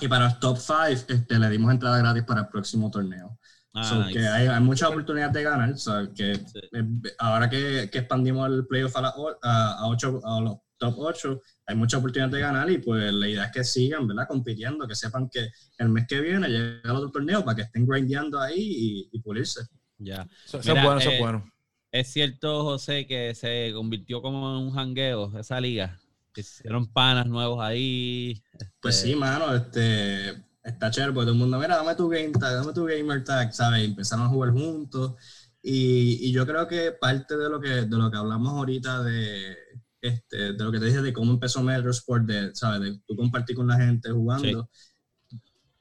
[0.00, 3.38] y para el top 5 este, le dimos entrada gratis para el próximo torneo.
[3.72, 5.74] Ah, que hay, hay, muchas oportunidades de ganar.
[6.14, 10.94] que eh, Ahora que, que, expandimos el playoff a, a, a, 8, a los top
[10.98, 14.26] 8, hay mucha oportunidad de ganar y pues la idea es que sigan, ¿verdad?
[14.26, 17.86] Compitiendo, que sepan que el mes que viene llega el otro torneo para que estén
[17.86, 19.60] grindeando ahí y, pulirse.
[19.98, 20.26] Ya.
[20.46, 21.52] Eso, es bueno, eso es eh, bueno.
[21.92, 26.00] Es cierto, José, que se convirtió como en un jangueo esa liga.
[26.32, 28.42] Que hicieron panas nuevos ahí.
[28.80, 30.30] Pues este sí, mano, este,
[30.62, 33.52] está chévere porque todo el mundo, mira, dame tu game tag, dame tu gamer tag,
[33.52, 33.84] ¿sabes?
[33.84, 35.14] empezaron a jugar juntos.
[35.62, 39.58] Y, y, yo creo que parte de lo que, de lo que hablamos ahorita de,
[40.00, 42.80] este, de lo que te dije de cómo empezó Metro Sport, de, ¿sabes?
[42.80, 44.68] De tú compartir con la gente jugando.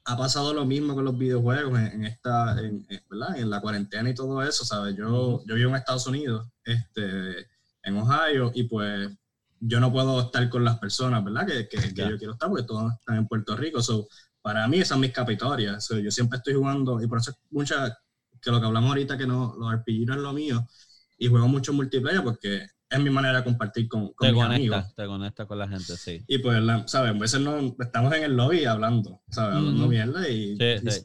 [0.05, 3.37] Ha pasado lo mismo con los videojuegos en, esta, en, ¿verdad?
[3.37, 4.95] en la cuarentena y todo eso, ¿sabes?
[4.95, 7.47] Yo, yo vivo en Estados Unidos, este,
[7.83, 9.09] en Ohio, y pues
[9.59, 11.45] yo no puedo estar con las personas, ¿verdad?
[11.45, 13.81] Que, que, yo quiero estar, porque todos están en Puerto Rico.
[13.81, 14.07] So,
[14.41, 15.87] para mí esas son mis capitorias.
[15.89, 17.97] yo siempre estoy jugando, y por eso es mucha,
[18.41, 20.65] que lo que hablamos ahorita, que no, los RPG no es lo mío,
[21.17, 24.55] y juego mucho multiplayer porque es mi manera de compartir con, con te mis conecta,
[24.55, 24.95] amigos.
[24.95, 26.23] Te conecta con la gente, sí.
[26.27, 27.11] Y pues, ¿sabes?
[27.11, 29.57] A veces no, estamos en el lobby hablando, ¿sabes?
[29.57, 30.57] Hablando mierda y,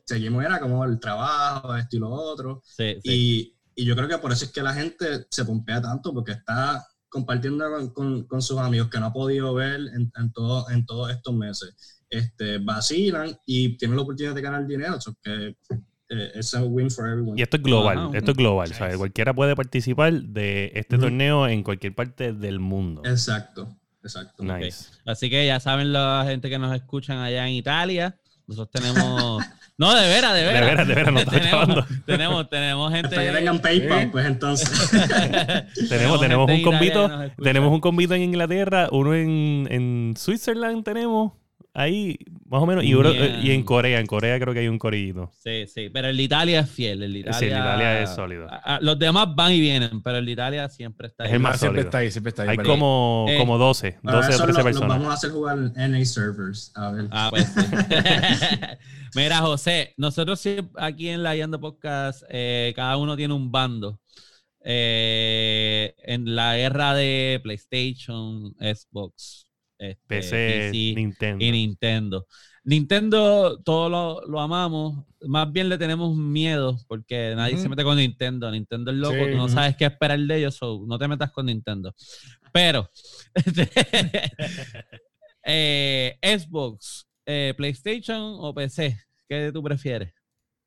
[0.04, 2.62] seguimos, era como el trabajo, esto y lo otro.
[2.78, 6.32] Y, y, yo creo que por eso es que la gente se pompea tanto, porque
[6.32, 10.86] está compartiendo con, con, sus amigos que no ha podido ver en, en, todo, en
[10.86, 12.00] todos estos meses.
[12.08, 15.56] Este, vacilan y tienen la oportunidad de ganar dinero, que eh,
[16.34, 17.38] es un win for everyone.
[17.38, 18.96] Y esto es global, esto es global, ¿sabes?
[18.96, 23.02] Cualquiera puede participar de este torneo en cualquier parte del mundo.
[23.04, 23.68] Exacto,
[24.02, 24.42] exacto.
[24.42, 24.86] Nice.
[25.04, 29.42] Así que ya saben la gente que nos escuchan allá en Italia, nosotros tenemos...
[29.76, 30.60] No, de veras, de veras.
[30.60, 33.08] De veras, de veras, no tenemos, tenemos, tenemos gente.
[33.08, 34.70] Hasta que tengan PayPal, pues entonces.
[35.88, 37.10] tenemos, tenemos un convito,
[37.42, 41.32] tenemos un convito en Inglaterra, uno en, en Switzerland tenemos.
[41.76, 42.84] Ahí, más o menos.
[42.84, 45.32] Y, y, en Corea, en Corea creo que hay un corillito.
[45.42, 45.90] Sí, sí.
[45.92, 47.02] Pero el de Italia es fiel.
[47.02, 48.46] El de Italia, sí, el de Italia es sólido.
[48.80, 51.30] los demás van y vienen, pero el de Italia siempre está ahí.
[51.30, 52.50] Es el más siempre está ahí, siempre está ahí.
[52.50, 54.88] Hay como, eh, como 12, 12 o 13 personas.
[54.88, 56.70] vamos a hacer jugar NA servers.
[56.76, 57.08] A ver.
[57.10, 57.60] Ah, pues sí.
[59.16, 64.00] Mira, José, nosotros aquí en la Yando Podcast, eh, cada uno tiene un bando.
[64.66, 71.44] Eh, en la guerra de PlayStation, Xbox, este, PC, Nintendo.
[71.44, 72.26] y Nintendo.
[72.64, 78.50] Nintendo, todos lo, amamos, más bien le tenemos miedo porque nadie se mete con Nintendo.
[78.50, 81.94] Nintendo es loco, tú no sabes qué esperar de ellos, no te metas con Nintendo.
[82.52, 82.88] Pero,
[85.44, 90.14] eh, Xbox, eh, PlayStation o PC, ¿qué tú prefieres?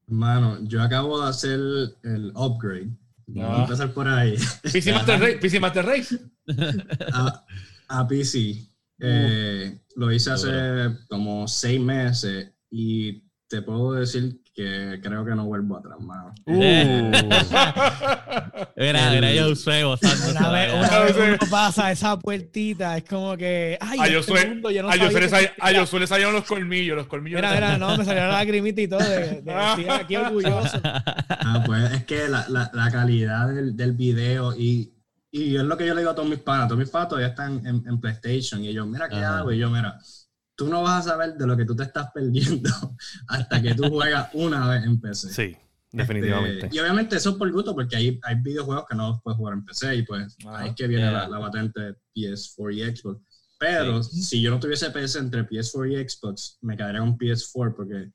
[0.05, 1.59] Mano, yo acabo de hacer
[2.03, 2.91] el upgrade.
[3.25, 4.35] Vamos a empezar por ahí.
[4.61, 5.37] PC Master Race.
[5.37, 6.17] PC Master Race.
[7.11, 7.45] a,
[7.89, 8.67] a PC.
[8.99, 10.49] Eh, lo hice hace
[11.07, 16.33] como seis meses y te puedo decir que creo que no vuelvo atrás, mano.
[16.45, 17.11] Uh.
[18.75, 23.77] mira, mira, yo soy Una vez, una vez uno pasa esa puertita, es como que.
[23.79, 25.29] Ay, ay yo este suele, mundo, yo no ay, yo suele,
[25.59, 27.39] ay, yo suele salir los colmillos, los colmillos.
[27.39, 28.99] Mira, mira, no, me salió la lagrimita y todo.
[28.99, 29.53] De, de,
[29.91, 30.81] aquí orgulloso.
[30.83, 34.91] Ah, pues es que la, la, la calidad del, del video y
[35.31, 36.67] y es lo que yo le digo a todos mis panas.
[36.67, 38.63] Todos mis panas todavía están en, en PlayStation.
[38.63, 39.51] Y ellos, mira, ¿qué hago?
[39.51, 39.99] Y yo, mira,
[40.55, 42.69] tú no vas a saber de lo que tú te estás perdiendo
[43.27, 45.29] hasta que tú juegas una vez en PC.
[45.29, 45.57] Sí,
[45.91, 46.65] definitivamente.
[46.65, 49.53] Este, y obviamente eso es por gusto, porque hay, hay videojuegos que no puedes jugar
[49.53, 53.21] en PC y pues ahí es que viene la, la, patente PS4 y Xbox.
[53.59, 58.11] Pero si yo no tuviese PC entre PS4 y Xbox, me quedaría con PS4 porque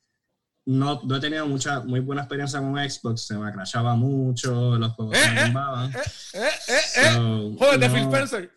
[0.64, 4.92] no, no he tenido mucha, muy buena experiencia con Xbox, se me crashaba mucho, los
[4.92, 5.90] juegos se me eh, tumbaban.
[5.90, 5.96] Eh,
[6.35, 7.55] eh, eh, eh.
[7.59, 8.51] Joder, de Phil Spencer.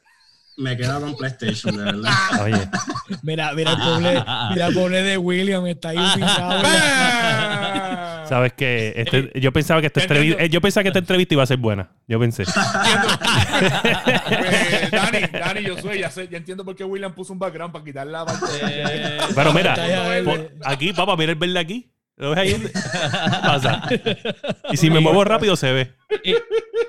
[0.57, 2.13] Me quedo con PlayStation, de verdad.
[2.41, 2.69] Oye.
[3.23, 5.97] Mira, mira el pobre, mira el pobre de William, está ahí
[8.29, 11.45] Sabes que este, yo pensaba que esta entrevista, yo pensaba que esta entrevista iba a
[11.45, 11.89] ser buena.
[12.07, 12.45] Yo pensé.
[13.55, 17.71] Pues, Dani, Dani, yo soy, ya sé, ya entiendo por qué William puso un background
[17.71, 18.45] para quitar la parte.
[19.33, 19.75] Pero mira,
[20.63, 21.94] aquí, papá, mira el verde aquí.
[22.17, 22.63] ¿Lo ves ahí?
[23.41, 23.81] pasa?
[24.71, 25.93] Y si me muevo rápido se ve.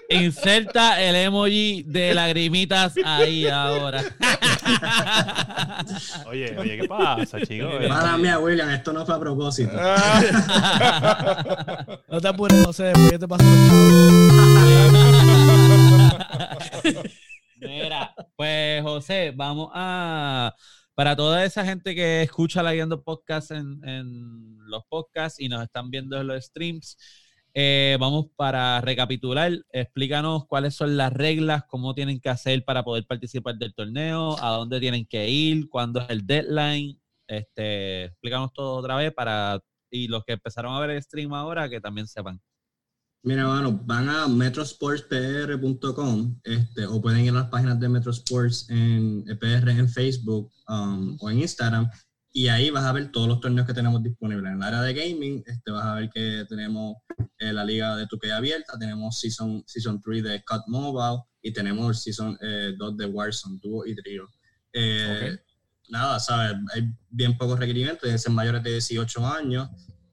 [0.08, 4.02] Inserta el emoji de lagrimitas ahí ahora.
[6.26, 7.70] Oye, oye, ¿qué pasa, chicos?
[7.88, 9.72] Mala mía, William, esto no fue a propósito.
[12.08, 13.44] no te apures, no sé, después yo te paso
[17.60, 20.54] Mira, pues José, vamos a
[20.96, 25.90] para toda esa gente que escucha la Guiando Podcast en, los podcasts y nos están
[25.90, 26.98] viendo en los streams,
[27.54, 29.50] eh, vamos para recapitular.
[29.72, 34.50] Explícanos cuáles son las reglas, cómo tienen que hacer para poder participar del torneo, a
[34.50, 37.00] dónde tienen que ir, cuándo es el deadline.
[37.26, 41.68] Este, explícanos todo otra vez para y los que empezaron a ver el stream ahora
[41.68, 42.40] que también sepan.
[43.22, 49.24] Mira, bueno, van a metrosportspr.com este, o pueden ir a las páginas de Metrosports en
[49.28, 51.90] eh, PR en Facebook um, o en Instagram
[52.36, 54.52] y ahí vas a ver todos los torneos que tenemos disponibles.
[54.52, 56.96] En el área de gaming este, vas a ver que tenemos
[57.38, 62.02] eh, la liga de 2 abierta, tenemos Season, season 3 de Cut Mobile y tenemos
[62.02, 64.28] Season 2 eh, de Warzone, Duo y Trio.
[65.88, 66.58] Nada, ¿sabes?
[66.74, 69.70] Hay bien pocos requerimientos, deben ser mayores de 18 años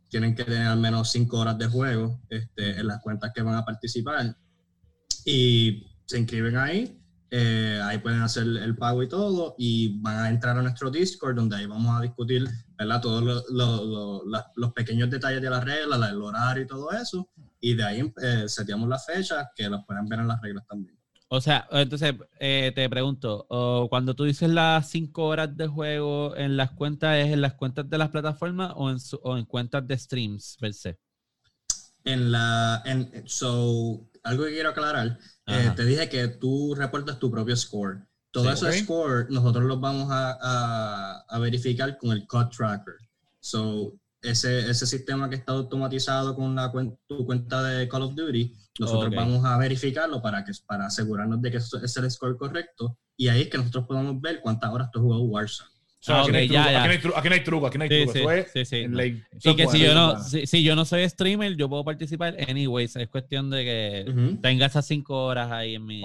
[0.08, 3.56] tienen que tener al menos cinco horas de juego este, en las cuentas que van
[3.56, 4.38] a participar
[5.26, 7.03] y se inscriben ahí.
[7.36, 11.36] Eh, ahí pueden hacer el pago y todo, y van a entrar a nuestro Discord,
[11.36, 13.02] donde ahí vamos a discutir ¿verdad?
[13.02, 17.28] todos los, pequeños detalles de las reglas, el horario y todo eso,
[17.60, 20.96] y de ahí eh, seteamos las fechas que las pueden ver en las reglas también.
[21.28, 23.48] O sea, entonces eh, te pregunto,
[23.90, 27.90] cuando tú dices las cinco horas de juego en las cuentas, ¿es en las cuentas
[27.90, 31.00] de las plataformas o en, o en cuentas de streams per se?
[32.04, 35.18] En la, en, so, algo que quiero aclarar,
[35.48, 38.06] eh, te dije que tú reportas tu propio score.
[38.32, 42.96] Todo ese score nosotros los vamos a, a, verificar con el Cut Tracker.
[43.40, 46.72] So, ese, ese sistema que está automatizado con la
[47.08, 51.52] tu cuenta de Call of Duty, nosotros vamos a verificarlo para, que, para asegurarnos de
[51.52, 55.00] que es el score correcto y ahí es que nosotros podemos ver cuántas horas tú
[55.00, 55.70] has jugado Warzone.
[56.08, 58.86] Aquí, no hay truco, aquí, no hay truco, aquí no hay truco, Sí, sí,
[59.44, 62.96] y que si yo, no, si, yo no soy streamer, yo puedo participar anyways.
[62.96, 66.02] Es cuestión de que tenga esas cinco horas ahí en mi.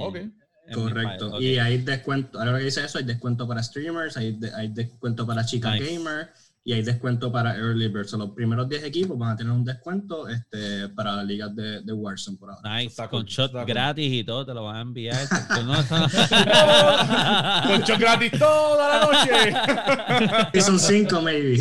[0.73, 1.41] Correcto.
[1.41, 5.45] Y hay descuento, ahora que dice eso, hay descuento para streamers, hay, hay descuento para
[5.47, 6.29] chica gamer
[6.69, 8.07] y hay descuento para Early Bird.
[8.19, 11.93] los primeros 10 equipos van a tener un descuento este, para las ligas de, de
[11.95, 12.77] Warzone por ahora.
[12.77, 15.17] Nice, con shot gratis y todo, te lo van a enviar.
[15.49, 15.67] con
[17.81, 19.55] shot gratis toda la noche.
[20.59, 21.59] y son 5, maybe.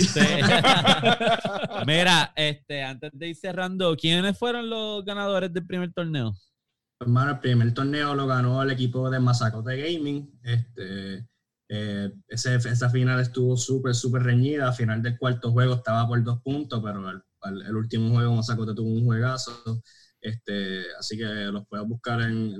[1.85, 6.35] Mira, este, antes de ir cerrando, ¿quiénes fueron los ganadores del primer torneo?
[6.99, 10.37] Hermano, el primer torneo lo ganó el equipo de Mazacote Gaming.
[10.43, 11.25] Este,
[11.69, 14.67] eh, ese, esa final estuvo súper, súper reñida.
[14.67, 18.89] Al final del cuarto juego estaba por dos puntos, pero el, último juego Mazacote tuvo
[18.89, 19.81] un juegazo.
[20.21, 22.53] Este, así que los puedes buscar en,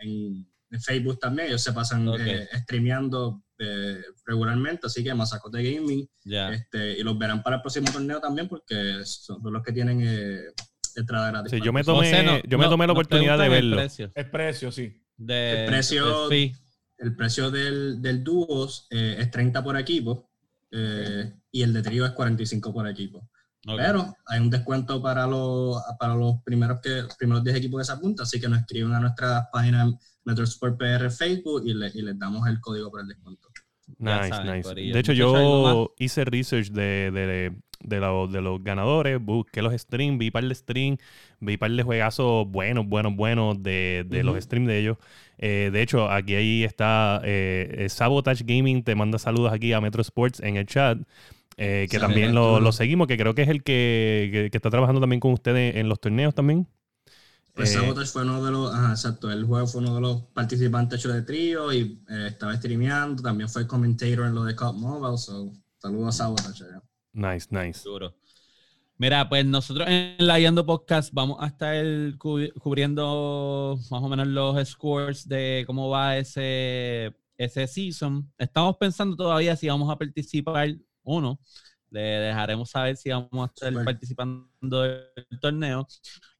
[0.00, 0.46] en,
[0.80, 1.48] Facebook también.
[1.48, 6.08] Ellos se pasan eh, streameando eh, regularmente, así que Mazacote Gaming.
[6.24, 10.00] Este, y los verán para el próximo torneo también, porque son los que tienen
[10.96, 11.52] entrada gratis.
[11.52, 13.76] Sí, yo me tomé, yo me tomé la oportunidad de verlo.
[13.76, 15.00] El precio, el precio sí.
[15.28, 16.54] el precio el
[17.16, 20.30] precio del, del dúos eh, es 30 por equipo
[20.70, 23.28] eh, y el de trío es 45 por equipo.
[23.64, 27.92] Pero hay un descuento para los, para los primeros, que, primeros 10 equipos que se
[27.92, 29.90] apuntan, así que nos escriben a nuestra página
[30.24, 33.48] Metrosport PR Facebook y, le, y les damos el código para el descuento.
[33.98, 34.74] Nice, nice.
[34.74, 40.30] De hecho, yo hice research de, de, de, de, los ganadores, busqué los streams, vi
[40.30, 40.98] par de streams,
[41.40, 44.96] vi par de juegazos buenos, buenos, buenos de, de los streams de ellos.
[45.38, 49.80] Eh, de hecho, aquí ahí está eh, eh, Sabotage Gaming, te manda saludos aquí a
[49.80, 50.98] Metro Sports en el chat.
[51.56, 55.76] que también lo, seguimos, que creo que es el que, está trabajando también con ustedes
[55.76, 56.68] en los torneos también.
[57.54, 61.00] Pues Sabotage fue uno de los, ajá, exacto, el juego fue uno de los participantes
[61.04, 66.20] de trío y estaba streameando, también fue commentator en lo de Cup Mobile, so saludos
[66.20, 66.64] a Sabotage.
[67.14, 67.88] Nice, nice.
[68.98, 71.84] Mira, pues nosotros en la Yando Podcast vamos a estar
[72.18, 78.32] cubriendo más o menos los scores de cómo va ese, ese season.
[78.36, 81.40] Estamos pensando todavía si vamos a participar o no.
[81.90, 85.86] Le dejaremos saber si vamos a estar participando del torneo.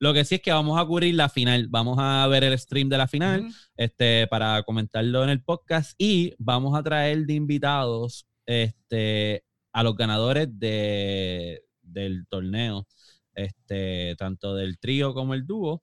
[0.00, 1.68] Lo que sí es que vamos a cubrir la final.
[1.68, 6.34] Vamos a ver el stream de la final este, para comentarlo en el podcast y
[6.38, 9.44] vamos a traer de invitados este,
[9.74, 12.86] a los ganadores de, del torneo,
[13.34, 15.82] este, tanto del trío como el dúo,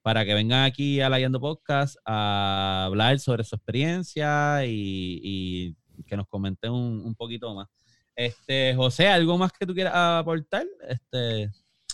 [0.00, 5.76] para que vengan aquí a la Yendo Podcast a hablar sobre su experiencia y,
[6.06, 7.68] que nos comenten un, poquito más.
[8.14, 10.66] Este, José, ¿algo más que tú quieras aportar?
[10.88, 11.50] Este,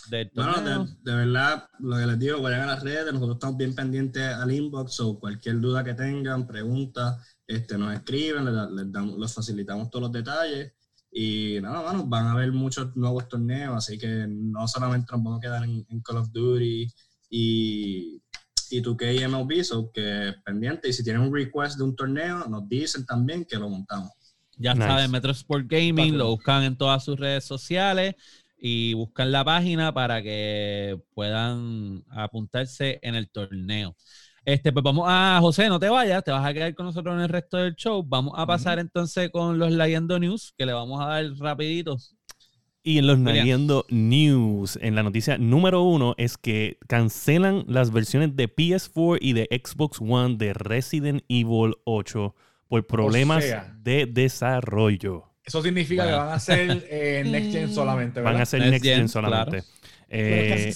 [0.09, 3.73] del bueno, de, verdad, lo que les digo, vayan a las redes, nosotros estamos bien
[3.73, 8.45] pendientes al inbox o cualquier duda que tengan, preguntas, este, nos escriben,
[8.75, 10.73] les, damos, les facilitamos todos los detalles
[11.11, 15.39] y nada, bueno, van a haber muchos nuevos torneos, así que no solamente nos vamos
[15.39, 16.87] a quedar en, Call of Duty
[17.29, 18.21] y,
[18.69, 20.89] y 2K y MLB, so que pendiente.
[20.89, 24.11] Y si tienen un request de un torneo, nos dicen también que lo montamos.
[24.57, 28.15] Ya saben, Metro Sport Gaming, lo buscan en todas sus redes sociales
[28.57, 33.95] y buscan la página para que puedan apuntarse en el torneo.
[34.49, 37.21] Este, pues vamos a, José, no te vayas, te vas a quedar con nosotros en
[37.21, 38.03] el resto del show.
[38.03, 41.97] Vamos a pasar entonces con los Leyendo News, que le vamos a dar rapidito.
[42.81, 48.35] Y en los Leyendo News, en la noticia número uno, es que cancelan las versiones
[48.35, 52.33] de PS4 y de Xbox One de Resident Evil 8
[52.67, 53.45] por problemas
[53.83, 55.25] de desarrollo.
[55.43, 58.33] Eso significa que van a ser eh, Next Gen solamente, ¿verdad?
[58.33, 59.63] Van a ser Next, Gen, solamente.
[60.07, 60.73] Eh,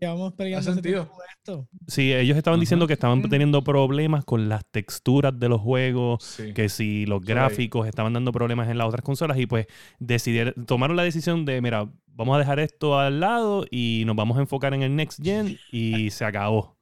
[0.00, 1.10] Llevamos peleando sentido?
[1.36, 1.68] Esto.
[1.86, 6.68] Sí, ellos estaban diciendo que estaban teniendo problemas con las texturas de los juegos, que
[6.68, 9.66] si los gráficos estaban dando problemas en las otras consolas y pues
[9.98, 14.38] decidieron, tomaron la decisión de, mira, vamos a dejar esto al lado y nos vamos
[14.38, 16.76] a enfocar en el next gen y se acabó.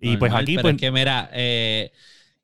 [0.00, 0.76] Y pues aquí, pues...
[0.76, 1.92] que mira, eh,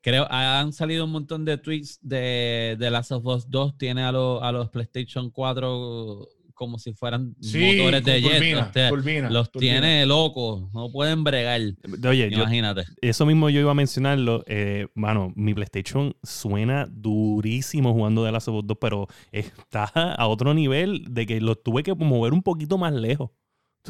[0.01, 4.11] creo, han salido un montón de tweets de, de Last of Us 2, tiene a,
[4.11, 6.27] los a los PlayStation 4
[6.57, 9.31] como si fueran motores de jet.
[9.31, 11.61] los tiene locos, no pueden bregar.
[12.07, 12.83] Oye, imagínate.
[13.01, 14.43] eso mismo yo iba a mencionarlo.
[14.47, 20.27] Eh, mano, mi PlayStation suena durísimo jugando de Last of Us 2, pero está a
[20.27, 23.29] otro nivel de que lo tuve que mover un poquito más lejos.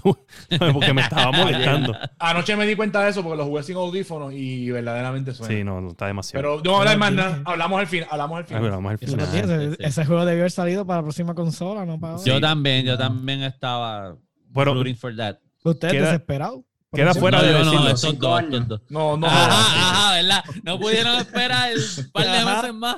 [0.74, 1.95] porque me estaba molestando.
[2.20, 5.54] Anoche me di cuenta de eso porque lo jugué sin audífonos y verdaderamente suena.
[5.54, 6.41] Sí, no, no está demasiado.
[6.41, 7.41] Pero no hablar más nada.
[7.45, 8.04] Hablamos al fin.
[8.10, 8.58] Hablamos al fin.
[8.58, 9.78] Hablamos al final.
[9.80, 12.00] Ese juego debió haber salido para la próxima consola, ¿no?
[12.00, 14.18] Para yo también, yo también estaba
[14.50, 15.38] bueno, rooting for that.
[15.64, 16.66] ¿Usted desesperado?
[16.94, 18.18] Queda fuera de decirlo.
[18.90, 20.44] No, no, no, ajá, ajá, ¿verdad?
[20.64, 22.98] No pudieron esperar un par de meses más.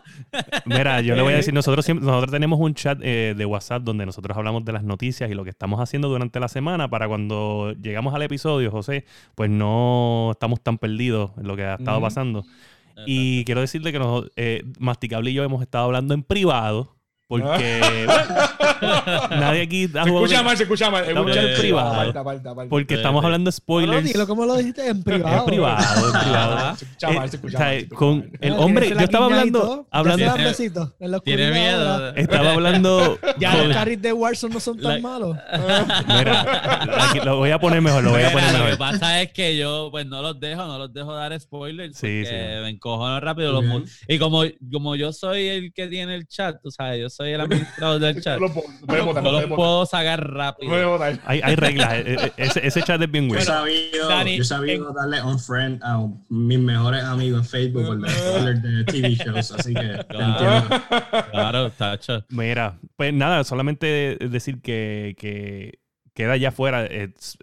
[0.65, 4.05] Mira, yo le voy a decir, nosotros nosotros tenemos un chat eh, de WhatsApp donde
[4.05, 7.73] nosotros hablamos de las noticias y lo que estamos haciendo durante la semana para cuando
[7.81, 12.45] llegamos al episodio, José, pues no estamos tan perdidos en lo que ha estado pasando.
[13.07, 16.98] Y quiero decirle que nos, eh, Masticable y yo hemos estado hablando en privado
[17.29, 17.79] porque
[19.29, 21.05] nadie aquí ha se escucha mal, se escucha mal.
[21.05, 22.67] Estamos en privado.
[22.67, 24.15] porque estamos hablando de spoilers.
[24.15, 24.87] No, ¿Cómo lo dijiste?
[24.87, 25.41] En privado.
[25.41, 26.75] En privado, en privado.
[26.75, 27.87] se escucha mal, se escucha mal.
[27.89, 29.87] Con el hombre, yo estaba hablando.
[29.91, 30.91] hablando
[31.23, 32.15] Tiene miedo.
[32.15, 33.19] Estaba hablando.
[33.39, 35.37] Ya los carries de Warzone no son tan malos.
[36.07, 38.65] Mira, aquí, lo voy a poner mejor, lo voy a poner mejor.
[38.65, 41.95] Lo que pasa es que yo, pues no los dejo, no los dejo dar spoilers.
[41.95, 42.31] Sí, sí.
[42.31, 46.71] Me encojono rápido los Y como, como yo soy el que tiene el chat, tú
[46.71, 48.39] sabes, yo soy el administrador del chat.
[48.39, 51.01] no lo puedo, sacar rápido.
[51.25, 51.93] Hay, hay reglas.
[51.93, 53.43] E, e, ese, ese, chat es bien bueno.
[53.43, 58.83] Yo he sabido, darle un friend a mis mejores amigos en Facebook por los de
[58.85, 60.81] TV shows, así que claro,
[61.31, 62.23] Claro, tacho.
[62.29, 65.78] Mira, pues nada, solamente decir que, que
[66.19, 66.85] queda ya fuera.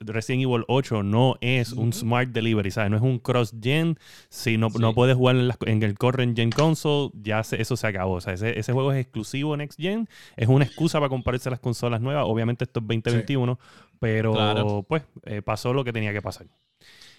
[0.01, 2.91] Resident Evil 8 no es un Smart Delivery, ¿sabes?
[2.91, 3.99] No es un cross-gen.
[4.29, 8.13] Si no, no puedes jugar en, el current gen console, ya eso se acabó.
[8.13, 10.07] O sea, ese, ese, juego es exclusivo Next Gen.
[10.37, 12.25] Es una excusa para compararse las consolas nuevas.
[12.27, 13.59] Obviamente esto es 2021,
[13.99, 16.47] pero pues eh, pasó lo que tenía que pasar.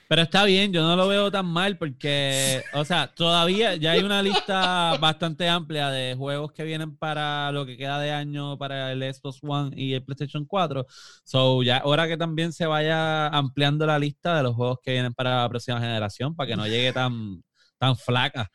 [0.09, 3.99] Pero está bien, yo no lo veo tan mal porque, o sea, todavía ya hay
[3.99, 8.93] una lista bastante amplia de juegos que vienen para lo que queda de año para
[8.93, 10.85] el Xbox One y el PlayStation 4.
[11.25, 15.13] So, ya ahora que también se vaya ampliando la lista de los juegos que vienen
[15.13, 17.43] para la próxima generación para que no llegue tan,
[17.77, 18.49] tan flaca.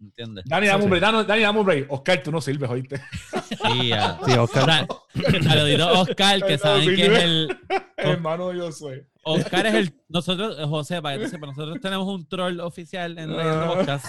[0.00, 0.44] ¿Entiendes?
[0.46, 1.02] Dani, dame un break.
[1.02, 1.92] Dani, dame un break.
[1.92, 3.02] Oscar, tú no sirves, oíste.
[3.48, 3.90] Sí,
[4.26, 4.86] sí Oscar.
[5.42, 7.58] Saludito Oscar, que saben que es el.
[7.96, 9.04] Hermano, yo soy.
[9.22, 9.94] Oscar es el.
[10.08, 13.74] Nosotros, José, para que sepa, nosotros tenemos un troll oficial en el ah.
[13.74, 14.06] Podcast.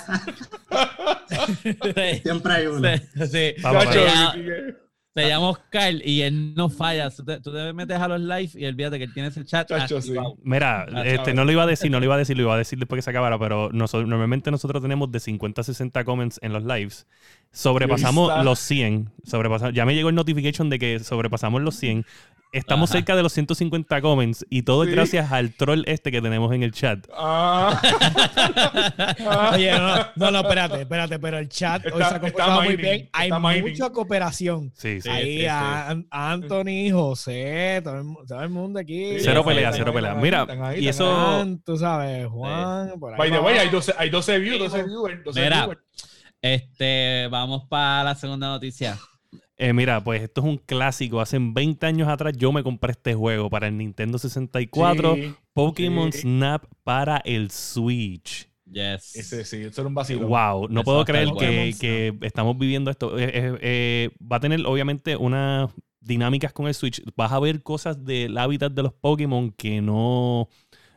[2.23, 2.89] Siempre hay uno.
[3.25, 3.27] Sí.
[3.27, 3.55] sí.
[5.13, 7.09] Se llama Oscar y él no falla.
[7.09, 9.69] Tú te, metes a los live y olvídate que él tiene ese chat.
[10.43, 12.57] Mira, este, no lo iba a decir, no lo iba a decir, lo iba a
[12.57, 16.53] decir después que se acabara, pero normalmente nosotros tenemos de 50 a 60 comments en
[16.53, 17.07] los lives.
[17.51, 19.09] Sobrepasamos los 100.
[19.25, 22.05] Sobrepasamos, ya me llegó el notification de que sobrepasamos los 100.
[22.53, 26.53] Estamos cerca de los 150 comments y todo es gracias al troll este que tenemos
[26.53, 27.07] en el chat.
[27.15, 27.81] Ah.
[29.53, 29.71] Oye,
[30.17, 33.09] no, no, espérate, espérate, pero el chat hoy se ha comportado muy bien.
[33.13, 33.31] Hay
[33.61, 34.73] mucha cooperación.
[34.75, 35.09] Sí, sí.
[35.09, 39.15] Ahí a, Anthony, José, todo el, mundo aquí.
[39.19, 40.15] Cero pelea, cero pelea.
[40.15, 40.45] Mira,
[40.77, 41.45] y eso.
[41.65, 42.99] tú sabes, Juan.
[42.99, 45.35] Por ahí By the way, hay 12, hay 12 views, 12 viewers.
[45.35, 45.69] Mira,
[46.41, 48.97] este, vamos para la segunda noticia.
[49.57, 51.21] Eh, mira, pues esto es un clásico.
[51.21, 55.15] Hace 20 años atrás yo me compré este juego para el Nintendo 64,
[55.53, 58.49] Pokémon Snap para el Switch.
[58.65, 59.15] Yes.
[59.15, 60.25] Ese sí, eso era un vacío.
[60.25, 63.19] Wow, no puedo creer que, estamos viviendo esto.
[63.19, 65.69] Eh, eh, va a tener obviamente unas
[65.99, 67.03] dinámicas con el Switch.
[67.15, 70.49] Vas a ver cosas del hábitat de los Pokémon que no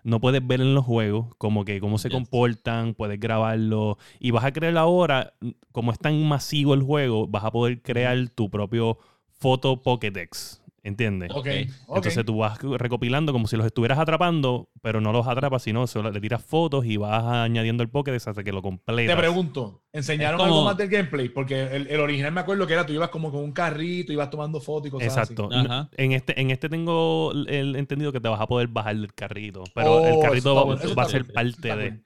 [0.04, 4.44] no puedes ver en los juegos, como que cómo se comportan, puedes grabarlo y vas
[4.44, 5.32] a crear ahora,
[5.72, 8.98] como es tan masivo el juego, vas a poder crear tu propio
[9.32, 10.62] foto Pokédex.
[10.84, 11.30] ¿Entiendes?
[11.34, 11.46] Ok.
[11.46, 16.10] Entonces tú vas recopilando como si los estuvieras atrapando, pero no los atrapas, sino solo
[16.10, 19.16] le tiras fotos y vas añadiendo el Pokédex hasta que lo completas.
[19.16, 21.30] Te pregunto, ¿enseñaron algo más del gameplay?
[21.30, 24.60] Porque el, original me acuerdo que era tú ibas como con un carrito, ibas tomando
[24.60, 25.48] fotos y cosas Exacto.
[25.50, 25.58] así.
[25.58, 25.96] Exacto.
[25.96, 29.64] En este, en este tengo el entendido que te vas a poder bajar del carrito,
[29.74, 32.00] pero el oh, carrito va, a ser parte de...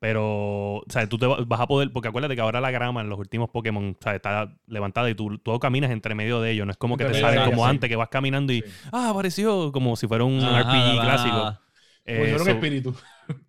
[0.00, 3.10] Pero, o sea, tú te vas a poder, porque acuérdate que ahora la grama en
[3.10, 6.64] los últimos Pokémon, o sea, está levantada y tú, tú caminas entre medio de ellos.
[6.66, 9.96] No es como que te sale como antes, que vas caminando y, ah, apareció como
[9.96, 11.58] si fuera un RPG clásico.
[12.06, 12.94] Eh, espíritu.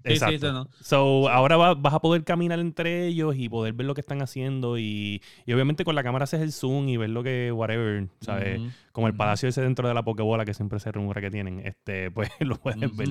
[0.03, 0.67] Exacto.
[0.81, 4.77] So, ahora vas a poder caminar entre ellos y poder ver lo que están haciendo.
[4.77, 8.61] Y, obviamente con la cámara haces el zoom y ver lo que, whatever, ¿sabes?
[8.91, 11.61] Como el palacio ese dentro de la Pokébola que siempre se rumora que tienen.
[11.65, 13.09] Este, pues lo puedes ver.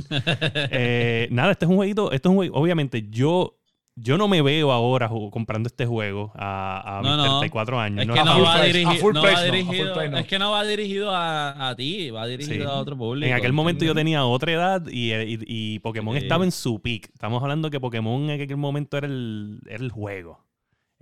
[0.70, 2.12] Eh, nada, este es un jueguito.
[2.12, 2.56] Esto es un juego.
[2.56, 3.59] Obviamente, yo
[4.02, 7.38] yo no me veo ahora comprando este juego a, a No, mis no.
[7.40, 8.00] 34 años.
[8.00, 10.38] Es No que no va, dirigido, no price va no, a full dirigido, es que
[10.38, 12.70] no va dirigido a, a ti, va dirigido Sí.
[12.70, 13.26] a otro público.
[13.28, 16.22] En aquel momento yo tenía otra edad y, y- y Pokémon Sí.
[16.22, 17.10] estaba en su peak.
[17.12, 20.44] Estamos hablando que Pokémon en aquel momento era el, era el juego.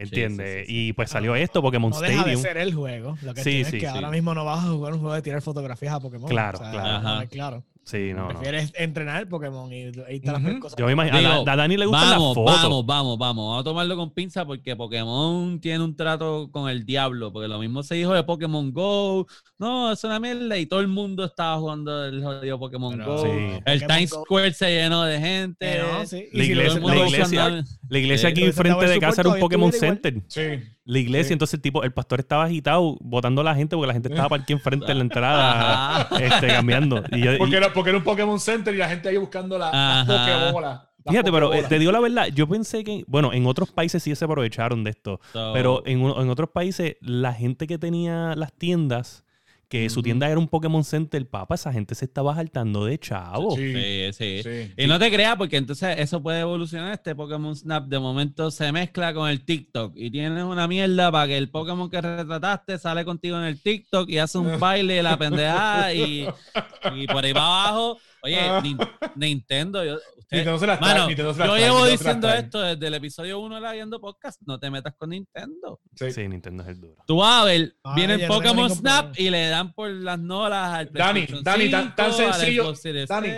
[0.01, 0.67] ¿Entiendes?
[0.69, 0.89] sí, sí.
[0.89, 2.41] Y pues salió esto, Pokémon No deja de Stadium.
[2.43, 3.19] ser el juego.
[3.23, 3.95] Lo que Sí, tienes sí, es que sí.
[3.97, 6.29] ahora mismo no vas a jugar un juego de tirar fotografías a Pokémon.
[6.31, 7.29] Claro, O sea, claro.
[7.29, 7.65] claro.
[7.89, 8.29] Sí, no, no.
[8.29, 10.79] Prefieres entrenar Pokémon y, y las ves cosas.
[10.79, 11.17] Yo me imagino.
[11.17, 12.55] a, Digo, Da- a Dani le gustan las Vamos, fotos.
[12.63, 13.19] vamos, vamos, vamos.
[13.49, 17.33] Vamos a tomarlo con pinza porque Pokémon tiene un trato con el diablo.
[17.33, 19.27] Porque lo mismo se dijo de Pokémon Go.
[19.59, 20.59] No, es una mierda.
[20.59, 23.23] Y todo el mundo estaba jugando el jodido Pokémon Pero- Go.
[23.25, 23.31] Sí.
[23.31, 24.25] El Pokémon Times Go.
[24.25, 25.79] Square se llenó de gente.
[25.79, 26.25] No, sí.
[26.33, 28.33] La si iglesia- la iglesia- usando- La iglesia Sí.
[28.33, 30.15] aquí enfrente de casa era un Pokémon Center.
[30.29, 30.43] Sí.
[30.91, 31.33] La iglesia, Sí.
[31.35, 34.31] entonces el tipo, el pastor estaba agitado, botando a la gente porque la gente estaba
[34.31, 37.05] para aquí enfrente en la entrada, este, cambiando.
[37.13, 39.59] Y yo- y- Porque era, porque era un Pokémon Center y la gente ahí buscando
[39.59, 39.71] la,
[40.07, 44.03] las Fíjate, pero eh, te digo la verdad, yo pensé que, bueno, en otros países
[44.03, 48.35] sí se aprovecharon de esto, So, pero en, en otros países la gente que tenía
[48.37, 49.25] las tiendas,
[49.69, 53.55] que su tienda era un Pokémon Center, papá, esa gente se estaba saltando de chavo.
[53.55, 54.43] Sí, Sí, sí.
[54.43, 54.73] sí.
[54.77, 56.93] Y no te creas, porque entonces eso puede evolucionar.
[56.95, 61.27] Este Pokémon Snap de momento se mezcla con el TikTok y tienes una mierda para
[61.27, 65.03] que el Pokémon que retrataste sale contigo en el TikTok y hace un baile de
[65.03, 66.27] la pendejada y,
[66.97, 67.99] y por ahí para abajo.
[68.23, 68.79] Oye, Nin-
[69.17, 72.29] Nintendo, yo, usted- Nintendo se las trae, Mano, Nintendo se las yo llevo Nintendo diciendo
[72.33, 74.41] esto desde el episodio 1 de la Viendo Podcast.
[74.47, 75.81] No te metas con Nintendo.
[75.95, 76.11] Sí.
[76.13, 76.97] Sí, Nintendo es el duro.
[77.07, 79.29] Tú vas a ver, Ah, viene no Pokémon Snap problema.
[79.29, 82.35] y le dan por las nolas al Dani, Dani, tan- tan 5, al
[82.77, 83.29] sencillo, Dani,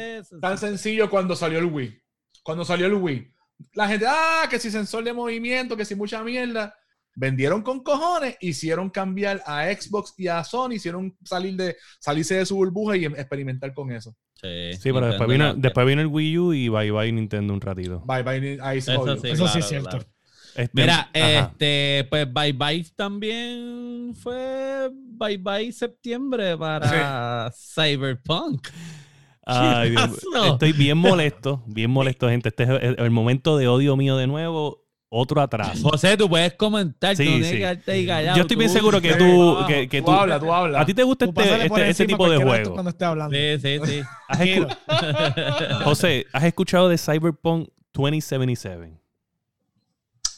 [0.41, 2.03] Tan sencillo cuando salió el Wii.
[2.43, 3.33] Cuando salió el Wii.
[3.75, 6.75] La gente, ah, que si sensor de movimiento, que si mucha mierda.
[7.17, 12.47] Vendieron con cojones, hicieron cambiar a Xbox y a Sony, hicieron salir de, salirse de
[12.47, 14.15] su burbuja y experimentar con eso.
[14.35, 17.61] Sí, Sí, pero después vino, después vino el Wii U y bye bye Nintendo un
[17.61, 18.03] ratito.
[18.07, 19.91] Bye, bye, ahí se Eso sí, Eso sí claro, es cierto.
[19.91, 20.07] claro.
[20.55, 21.51] Este, Mira, ajá.
[21.53, 28.69] este, pues Bye Bye también fue Bye Bye septiembre para Cyberpunk.
[29.45, 29.95] Ay,
[30.53, 32.49] estoy bien molesto, bien molesto, gente.
[32.51, 34.85] Este es el, el momento de odio mío de nuevo.
[35.13, 35.89] Otro atraso.
[35.91, 38.37] José, tú puedes comentar, Sí, no quedarte callado.
[38.37, 40.81] Yo estoy bien tú- seguro que tú, que, que Tú tú, habla, tú habla.
[40.81, 42.73] a ti te gusta este, este, ese encima tipo de juego.
[42.75, 43.37] Cuando esté hablando.
[43.37, 44.03] Sí, sí, sí.
[44.29, 49.01] ¿Has escu- José, ¿has escuchado de Cyberpunk 2077?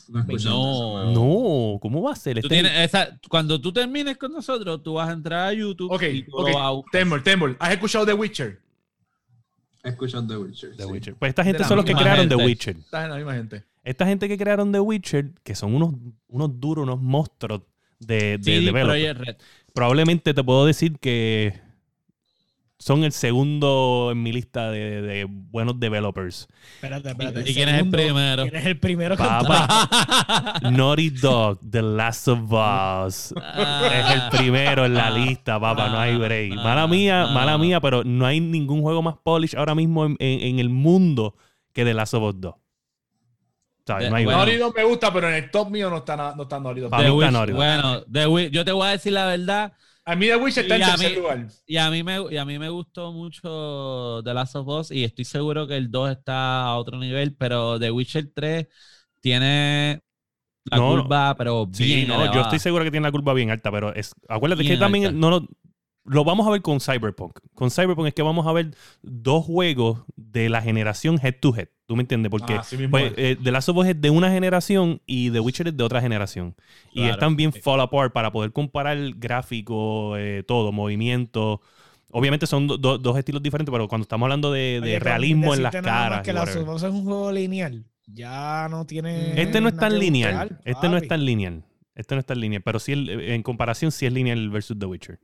[0.09, 1.79] No No.
[1.81, 2.35] ¿cómo va a ser?
[2.35, 5.91] Tú Este- tienes esa, cuando tú termines con nosotros, tú vas a entrar a YouTube
[5.93, 6.49] Ok, y tú ok.
[6.49, 7.01] lo vas a buscar.
[7.01, 7.57] Temble, Temble.
[7.59, 8.59] ¿Has escuchado The Witcher?
[9.85, 10.77] He escuchado The Witcher.
[10.77, 10.89] The sí.
[10.91, 11.15] Witcher.
[11.17, 12.45] Pues esta gente son los que crearon The gente.
[12.47, 12.77] Witcher.
[12.77, 13.65] Estás en la misma gente.
[13.85, 15.95] Esta gente que crearon The Witcher, que son unos,
[16.29, 17.63] unos duros, unos monstruos
[17.99, 18.71] de, de
[19.15, 19.37] Red.
[19.75, 21.55] Probablemente te puedo decir que
[22.79, 26.49] son el segundo en mi lista de, de buenos developers.
[26.75, 27.49] Espérate, espérate.
[27.51, 28.43] ¿Y quién es el primero?
[28.43, 33.33] ¿Quién es el primero que Papá, Naughty Dog, The Last of Us.
[33.37, 36.55] Es el primero en la lista, papá, no hay break.
[36.57, 37.33] Mala mía, Ah.
[37.33, 40.69] mala mía, pero no hay ningún juego más polish ahora mismo en, en- en el
[40.69, 41.37] mundo
[41.73, 42.55] que The Last of Us 2.
[43.87, 44.11] ¿Sabes?
[44.11, 44.43] No hay Bueno.
[44.43, 44.59] break.
[44.59, 46.91] Naughty Dog me gusta, pero en el top mío no está, no está Naughty Dog.
[46.91, 47.57] Para The mí está Witch- Naughty Dog.
[47.57, 49.73] bueno, The Witch- yo te voy a decir la verdad.
[50.05, 51.47] A mí The Witcher está en Y a tercer mí- lugar.
[51.67, 55.05] Y a mí me, y a mí me gustó mucho The Last of Us y
[55.05, 58.67] estoy seguro que el 2 está a otro nivel, pero The Witcher 3
[59.21, 60.03] tiene
[60.65, 63.51] la No, curva, pero Sí, bien no, yo estoy seguro que tiene la curva bien
[63.51, 65.19] alta, pero es, acuérdate Bien que también alta.
[65.19, 65.49] no lo,
[66.05, 67.39] lo vamos a ver con Cyberpunk.
[67.55, 71.69] Con Cyberpunk es que vamos a ver dos juegos de la generación head to head.
[71.93, 72.31] ¿Tú me entiendes?
[72.31, 73.19] Porque Ah, pues, es.
[73.19, 76.01] eh, The Last of Us es de una generación y The Witcher es de otra
[76.01, 76.55] generación.
[76.91, 77.13] Y Claro.
[77.13, 81.61] están bien fall apart para poder comparar el gráfico, eh, todo, movimiento.
[82.11, 85.05] Obviamente son do- do- dos estilos diferentes, pero cuando estamos hablando de, de Oye, con
[85.05, 86.21] realismo en las nada más caras.
[86.21, 86.69] y Que la whatever.
[86.71, 87.85] Us es un juego lineal.
[88.07, 89.39] Ya no tiene.
[89.43, 90.33] Este no es tan lineal.
[90.49, 91.63] buscar, Este no es tan lineal.
[91.95, 92.63] Este no es tan lineal.
[92.63, 95.21] Pero sí, el- en comparación, sí es lineal versus The Witcher.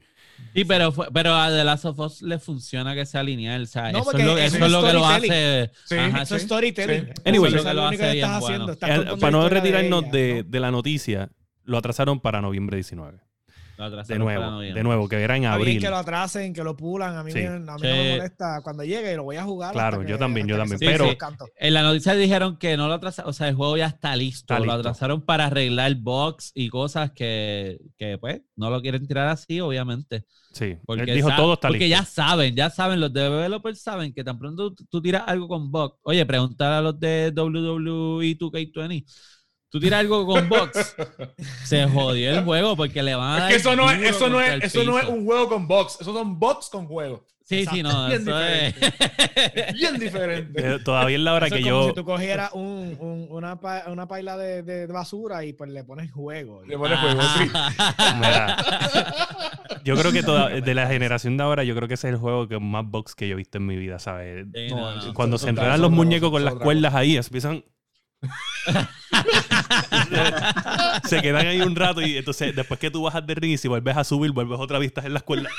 [0.55, 3.63] Sí, pero, fue- pero a The Last of Us le funciona que sea lineal.
[3.63, 5.71] O sea, No, eso, es lo, eso eso es es lo que lo hace.
[5.85, 7.07] Sí, Ajá, Eso es storytelling.
[7.07, 7.13] Sí.
[7.25, 7.49] Anyway.
[7.51, 8.55] Eso Eso es lo lo único hace que bien estás bueno.
[8.55, 8.73] haciendo.
[8.73, 10.51] Estás contando para no retirarnos ella, de, ¿no?
[10.51, 11.29] de la noticia,
[11.65, 13.19] lo atrasaron para noviembre 19.
[14.09, 15.81] De nuevo, de nuevo, que era en bien abril.
[15.81, 17.15] que lo atrasen, que lo pulan.
[17.17, 17.39] A mí, Sí.
[17.39, 19.73] me- a mí no me molesta cuando llegue y lo voy a jugar.
[19.73, 21.07] Claro, yo también, yo también, pero-.
[21.57, 24.53] En la noticia dijeron que no lo atrasaron, o sea, el juego ya está listo.
[24.53, 24.79] Está Lo listo.
[24.81, 30.25] atrasaron para arreglar bugs y cosas que, que, pues, no lo quieren tirar así, obviamente.
[30.53, 31.99] Sí, Porque, él dijo todo está porque listo.
[32.01, 35.95] ya saben, ya saben, los developers saben que tan pronto tú, tiras algo con bugs.
[36.03, 39.05] Oye, preguntar a los de WWE 2K20.
[39.71, 40.97] Tú tiras algo con bugs,
[41.65, 44.29] se jodió el juego porque le van a Es dar que eso no es, eso
[44.31, 45.99] no es, eso no es un juego con box.
[46.01, 47.27] Esos son bots con juego.
[47.45, 48.75] Sí, sí, no, Bien eso es.
[48.75, 49.73] diferente.
[49.73, 50.75] Bien diferente.
[50.75, 51.89] Eh, Todavía es la hora Eso que es como yo.
[51.89, 55.83] si tú cogieras un, un- una, pa- una paila de, de basura y pues le
[55.83, 56.63] pones juego.
[56.67, 57.45] Le pone juego, sí.
[58.17, 58.57] Mira,
[59.85, 62.21] yo creo que toda, de la generación de ahora, yo creo que ese es el
[62.21, 64.47] juego que más box que yo he visto en mi vida, ¿sabes?
[64.55, 65.01] Sí, No, no, no.
[65.01, 67.65] eso- Cuando eso se enredan eso los muñecos con eso las cuerdas ahí, empiezan.
[71.09, 73.69] Se quedan ahí un rato y entonces después que tú bajas de ring y si
[73.69, 75.53] vuelves a subir, vuelves otra estás en las cuerdas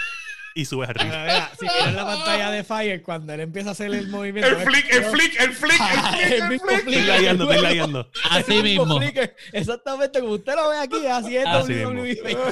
[0.55, 4.07] y subes mira, si miras la pantalla de Fire, cuando él empieza a hacer el
[4.07, 4.49] movimiento.
[4.49, 6.83] El flick, el flick, el flick, el flick, el flick.
[6.83, 6.99] flick.
[6.99, 8.09] Estoy lagueando.
[8.29, 8.99] Así el mismo mismo.
[8.99, 11.73] flick, exactamente como usted lo ve aquí, así es Así.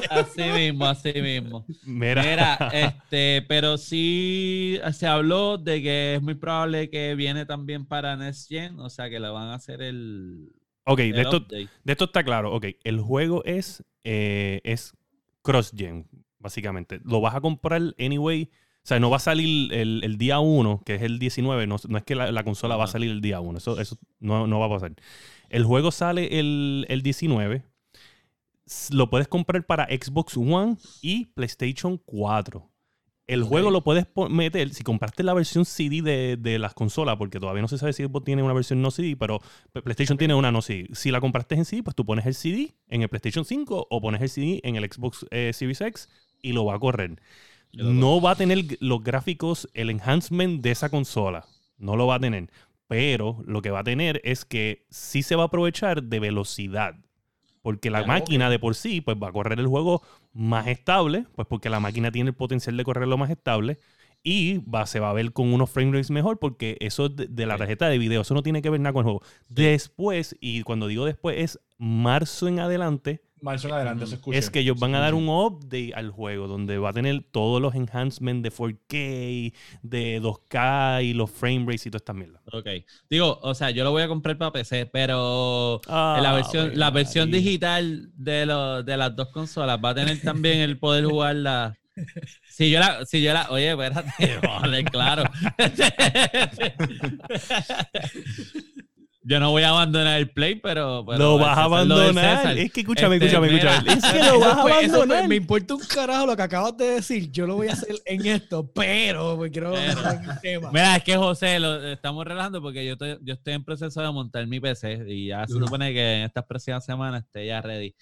[0.10, 1.66] Así mismo, así mismo.
[1.84, 7.86] Mira, Mira, este, pero sí se habló de que es muy probable que viene también
[7.86, 10.52] para Next Gen, o sea que le van a hacer el,
[10.86, 12.54] ok, el de esto, de esto está claro.
[12.54, 14.93] Ok, el juego es, eh, es
[15.41, 16.08] cross-gen,
[16.48, 17.00] básicamente.
[17.04, 18.50] Lo vas a comprar anyway.
[18.84, 21.68] O sea, no va a salir el, el día 1, que es el 19.
[21.68, 23.58] No, no es que la, la consola va a salir el día 1.
[23.58, 24.93] Eso, eso no, no va a pasar.
[25.50, 27.64] El juego sale el, el 19.
[28.66, 32.70] S- Lo puedes comprar para Xbox One y PlayStation 4.
[33.28, 37.41] El juego lo puedes meter, si compraste la versión CD de, de las consolas, porque
[37.41, 39.41] todavía no se sabe si Xbox tiene una versión no CD, pero
[39.84, 40.88] PlayStation tiene una no CD.
[40.93, 44.02] Si la compraste en CD, pues tú pones el CD en el PlayStation 5 o
[44.02, 46.08] pones el CD en el Xbox eh, Series X
[46.42, 47.22] y lo va a correr.
[47.74, 51.46] No va a tener los gráficos, el enhancement de esa consola.
[51.78, 52.50] No lo va a tener.
[52.88, 56.96] Pero lo que va a tener es que sí se va a aprovechar de velocidad.
[57.62, 60.02] Porque la Ya, máquina de por sí pues va a correr el juego
[60.34, 63.78] más estable, pues porque la máquina tiene el potencial de correrlo más estable
[64.24, 67.28] y va, se va a ver con unos frame rates mejor porque eso es de,
[67.28, 69.22] de la tarjeta de video, eso no tiene que ver nada con el juego.
[69.50, 74.38] Después, y cuando digo después es marzo en adelante, Adelante, se escucha.
[74.40, 77.62] es que ellos van a dar un update al juego donde va a tener todos
[77.62, 82.42] los enhancements de 4K, de 2K y los frame rates y toda esta mierda.
[82.52, 82.68] Ok.
[83.10, 86.72] Digo, o sea, yo lo voy a comprar para PC, pero Ah, en la versión,
[86.76, 91.06] la versión digital de, lo- de las dos consolas va a tener también el poder
[91.06, 91.78] jugarla.
[92.50, 95.24] Si yo la, si yo la, oye, espérate, vale, claro.
[99.30, 101.03] Yo no voy a abandonar el play, pero.
[101.05, 102.57] pero lo vas a abandonar.
[102.57, 103.75] Es que escúchame, Este, escúchame, mira.
[103.75, 103.99] escúchame.
[103.99, 105.28] Es que lo vas a fue- abandonar.
[105.28, 107.30] me importa un carajo lo que acabas de decir.
[107.30, 110.71] Yo lo voy a hacer en esto, pero pues, quiero el tema.
[110.71, 114.11] Mira, es que José, lo estamos relajando porque yo estoy, yo estoy en proceso de
[114.11, 117.93] montar mi PC y ya se supone que en estas próximas semanas esté ya ready.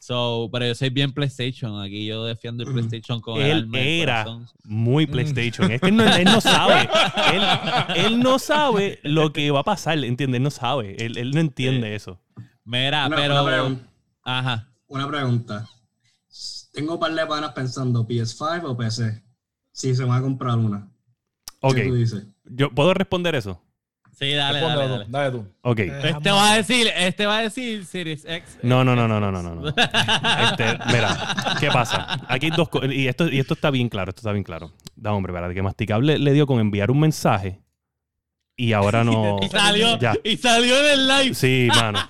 [0.00, 1.80] So, pero yo soy bien PlayStation.
[1.82, 2.78] Aquí yo defiendo el Ujú.
[2.78, 4.26] PlayStation con el Él alma el era
[4.64, 5.70] muy PlayStation.
[5.70, 6.88] Es que él no, él no sabe.
[7.34, 7.42] Él,
[7.96, 10.38] él no sabe lo que va a pasar, ¿entiendes?
[10.38, 10.96] Él no sabe.
[11.04, 12.20] Él, él no entiende eso.
[12.64, 13.42] Mira, Una, pero.
[13.66, 13.78] una
[14.24, 14.72] Ajá.
[14.86, 15.68] una pregunta.
[16.72, 19.22] Tengo un par de panas pensando PS5 o PC.
[19.72, 20.88] Si se van a comprar una.
[21.60, 22.24] Ok, ¿Qué tú dices?
[22.44, 23.60] yo puedo responder eso.
[24.18, 25.06] Sí, dale, Responde dale, tú, dale.
[25.08, 25.54] dale tú.
[25.62, 25.78] Ok.
[25.78, 28.58] Este va a decir, este va a decir Series X.
[28.62, 29.68] No, no, no, no, no, no, no.
[29.68, 32.20] Este, mira, ¿qué pasa?
[32.28, 32.90] Aquí hay dos cosas.
[32.92, 34.72] Y esto, y esto está bien claro, esto está bien claro.
[34.96, 35.54] Da, hombre, ¿verdad?
[35.54, 37.60] Que Masticable le dio con enviar un mensaje
[38.56, 39.36] y ahora no.
[39.42, 40.14] Y salió, Ya.
[40.24, 41.34] y salió en el live.
[41.34, 42.00] Sí, mano.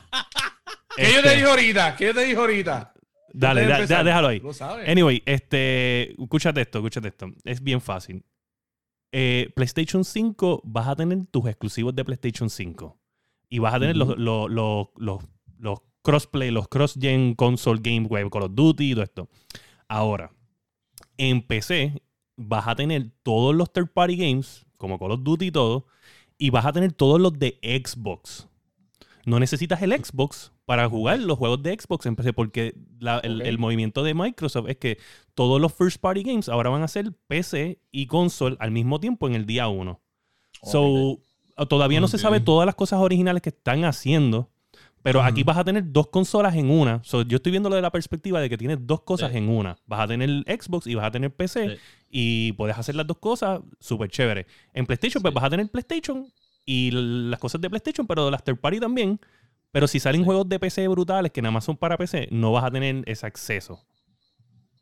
[0.96, 1.96] ¿Qué yo te Este, dije ahorita?
[1.96, 2.92] ¿Qué yo te dije ahorita?
[3.34, 4.40] Dale, da- da- déjalo ahí.
[4.40, 4.88] Lo sabes.
[4.88, 7.26] Anyway, este, escúchate esto, escúchate esto.
[7.44, 8.24] Es bien fácil.
[9.12, 12.98] Eh, PlayStation 5 vas a tener tus exclusivos de PlayStation 5.
[13.48, 15.24] Y vas a tener los, los, los, los,
[15.58, 19.28] los crossplay, los cross-gen console game, web, Call of Duty y todo esto.
[19.88, 20.30] Ahora,
[21.16, 22.02] en PC
[22.36, 25.86] vas a tener todos los third party games, como Call of Duty y todo,
[26.36, 28.46] y vas a tener todos los de Xbox.
[29.24, 33.40] No necesitas el Xbox para jugar los juegos de Xbox en PC, porque la- el,
[33.40, 33.46] Ok.
[33.46, 34.98] el movimiento de Microsoft es que
[35.38, 39.28] todos los first party games ahora van a ser PC y console al mismo tiempo
[39.28, 40.00] en el día 1.
[40.64, 41.20] So,
[41.68, 44.50] todavía no se sabe todas las cosas originales que están haciendo,
[45.00, 47.00] pero aquí vas a tener dos consolas en una.
[47.04, 49.38] So, yo estoy viéndolo de la perspectiva de que tienes dos cosas Sí.
[49.38, 49.76] en una.
[49.86, 51.76] Vas a tener Xbox y vas a tener PC Sí.
[52.10, 54.44] y puedes hacer las dos cosas súper chévere.
[54.74, 56.26] En PlayStation, pues vas a tener PlayStation
[56.66, 59.20] y las cosas de PlayStation, pero las third party también.
[59.70, 60.24] Pero si salen Sí.
[60.24, 63.24] juegos de PC brutales que nada más son para PC, no vas a tener ese
[63.24, 63.84] acceso.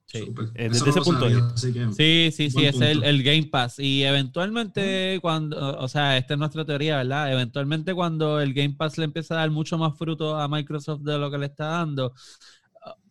[0.09, 0.19] Sí.
[0.55, 3.79] Eh, desde ese punto de sabía, Sí, sí, sí, es el, el Game Pass.
[3.81, 7.33] Y eventualmente, cuando, o sea, esta es nuestra teoría, ¿verdad?
[7.33, 11.19] Eventualmente, cuando el Game Pass le empieza a dar mucho más fruto a Microsoft de
[11.19, 12.15] lo que le está dando,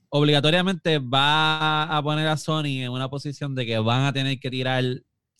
[0.09, 4.49] obligatoriamente va a poner a Sony en una posición de que van a tener que
[4.49, 4.83] tirar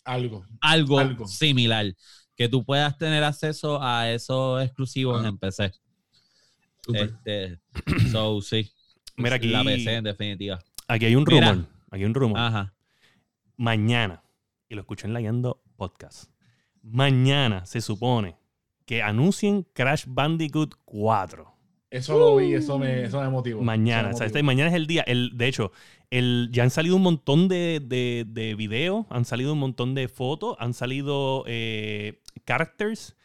[0.04, 0.44] Algo.
[0.60, 1.26] algo, Algo.
[1.26, 1.86] similar,
[2.36, 5.28] que tú puedas tener acceso a esos exclusivos Ah.
[5.28, 5.72] en PC.
[6.84, 7.02] Súper.
[7.24, 7.58] Este,
[8.12, 8.70] so, sí.
[9.16, 10.58] Mira aquí, La PC, en definitiva.
[10.88, 11.52] Aquí hay un Mira.
[11.52, 11.66] rumor.
[11.90, 12.38] Aquí hay un rumor.
[12.38, 12.74] Ajá.
[13.56, 14.22] Mañana,
[14.68, 16.30] y lo escuché en Layando Podcast.
[16.82, 18.36] Mañana se supone
[18.84, 21.52] que anuncien Crash Bandicoot 4.
[21.90, 23.62] Eso lo vi, eso me, eso me motivó.
[23.62, 25.02] Mañana, Eso o sea, este- mañana es el día.
[25.02, 25.72] El, de hecho,
[26.10, 30.08] el, ya han salido un montón de, de, de videos, han salido un montón de
[30.08, 33.16] fotos, han salido eh, characters.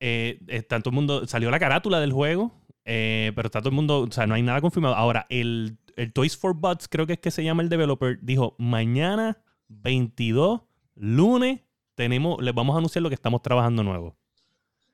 [0.00, 2.52] eh, está todo el mundo, salió la carátula del juego,
[2.84, 4.96] eh, pero está todo el mundo, o sea, no hay nada confirmado.
[4.96, 8.56] Ahora, el, el Toys for Bots, creo que es que se llama el developer, dijo,
[8.58, 10.62] mañana 22,
[10.94, 11.60] lunes,
[11.94, 14.16] tenemos, les vamos a anunciar lo que estamos trabajando nuevo.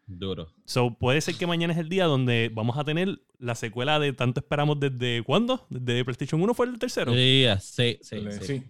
[0.06, 0.48] Duro.
[0.64, 4.12] So, puede ser que mañana es el día donde vamos a tener la secuela de
[4.14, 5.64] tanto esperamos desde cuándo?
[5.70, 7.12] ¿Desde PlayStation 1 fue el tercero?
[7.12, 8.20] Sí, sí, sí.
[8.30, 8.46] Sí.
[8.46, 8.62] sí.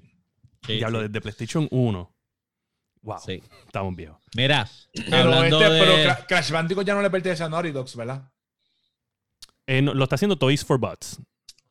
[0.66, 2.14] Sí, Diablo, desde PlayStation 1.
[3.03, 3.43] Wow, sí.
[3.64, 4.18] estamos viejos.
[4.37, 5.80] Mira, Pero, hablando este, de...
[5.80, 8.30] pero Cra- Crash Bandicoot ya no le pertenece a Naughty Dogs, ¿verdad?
[9.66, 11.20] Eh, no, lo está haciendo Toys for Bots.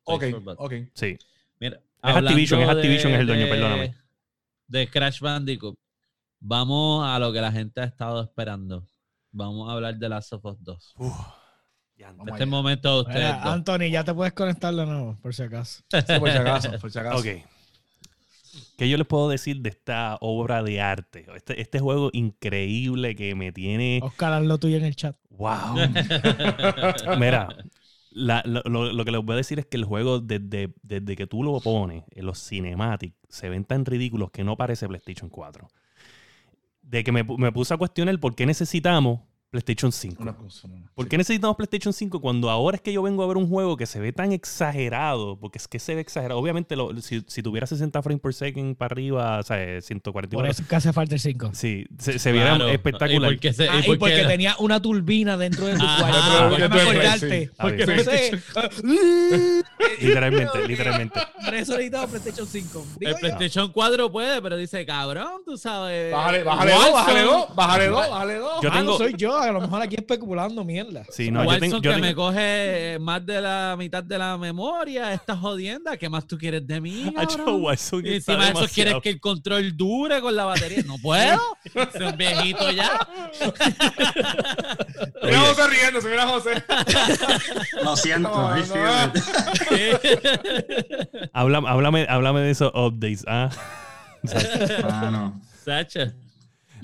[0.06, 0.24] Ok,
[0.58, 0.74] ok.
[0.94, 1.18] Sí.
[1.60, 3.96] Mira, Activision, es Activision, de- es el dueño, de- perdóname.
[4.68, 5.76] De Crash Bandicoot.
[6.40, 8.88] Vamos a lo que la gente ha estado esperando.
[9.32, 10.94] Vamos a hablar de Last of Us 2.
[10.98, 11.14] Uf,
[11.98, 12.46] ya, Vamos Este es allá.
[12.46, 13.52] momento de ustedes Mira.
[13.54, 15.84] Anthony, ya te puedes conectar de nuevo, por si acaso.
[15.90, 17.18] Sí, por si acaso, por si acaso.
[17.18, 17.26] Ok.
[18.78, 21.26] ¿Qué yo les puedo decir de esta obra de arte?
[21.36, 24.00] Este, este juego increíble que me tiene...
[24.04, 25.16] Oscar, haz lo tuyo en el chat.
[25.30, 25.76] ¡Wow!
[27.20, 27.50] Mira,
[28.16, 31.28] la- lo, lo- que les voy a decir es que el juego, desde, desde que
[31.28, 35.68] tú lo pones en los cinematics, se ven tan ridículos que no parece PlayStation 4.
[36.82, 39.20] De que me, me puse a cuestionar por qué necesitamos
[39.56, 40.22] PlayStation 5.
[40.22, 40.36] Una.
[40.94, 43.78] ¿Por qué necesitamos PlayStation 5 cuando ahora es que yo vengo a ver un juego
[43.78, 45.38] que se ve tan exagerado?
[45.40, 46.40] Porque es que se ve exagerado.
[46.40, 50.38] Obviamente, lo- si, si tuviera 60 frames per second para arriba, o sea, eh, 144.
[50.38, 51.52] Por eso es que hace falta el 5.
[51.54, 52.70] Sí, se, se viera Claro.
[52.70, 53.32] espectacular.
[53.32, 55.86] ¿Y por qué se- Ah, y y por porque tenía una turbina dentro de su
[55.86, 56.66] Ah, cuarto.
[56.66, 57.52] acordarte.
[57.58, 59.64] Porque Está no sé.
[60.02, 61.20] Literalmente, literalmente.
[61.46, 62.86] Por eso necesitaba PlayStation 5.
[63.00, 63.20] Digo El.
[63.20, 66.12] PlayStation 4 puede, pero dice, cabrón, tú sabes.
[66.12, 68.62] Bájale, bájale dos, bájale dos, bájale dos, bájale dos.
[68.62, 71.04] Yo Ah, tengo- no soy yo, a lo mejor aquí especulando mierda.
[71.10, 74.18] Sí, no, yo Warzone tengo, yo que tengo- me coge más de la mitad de
[74.18, 77.14] la memoria, esta jodienda, ¿qué más tú quieres de mí?
[78.04, 80.84] Y encima de eso quieres que el control dure con la batería.
[80.86, 81.40] No puedo.
[81.94, 83.08] Soy un viejito ya.
[85.24, 86.64] Mira José riéndose, mira José.
[87.84, 88.76] Lo siento, No, I no.
[91.34, 93.24] Háblame, háblame, háblame de esos updates.
[93.28, 93.50] Ah.
[94.84, 96.14] Mano, Sacha.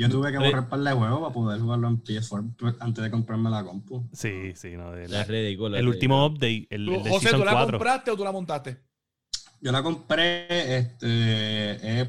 [0.01, 3.11] Yo tuve que borrar par de juegos para poder jugarlo en PS4 pues, antes de
[3.11, 4.07] comprarme la compu.
[4.13, 4.91] Sí, sí, no.
[4.91, 5.77] de Es la- ridículo.
[5.77, 7.77] el último update, el, el de José, Season ¿tú la 4.
[7.77, 8.77] compraste o tú la montaste?
[9.61, 12.07] Yo la compré, este, es,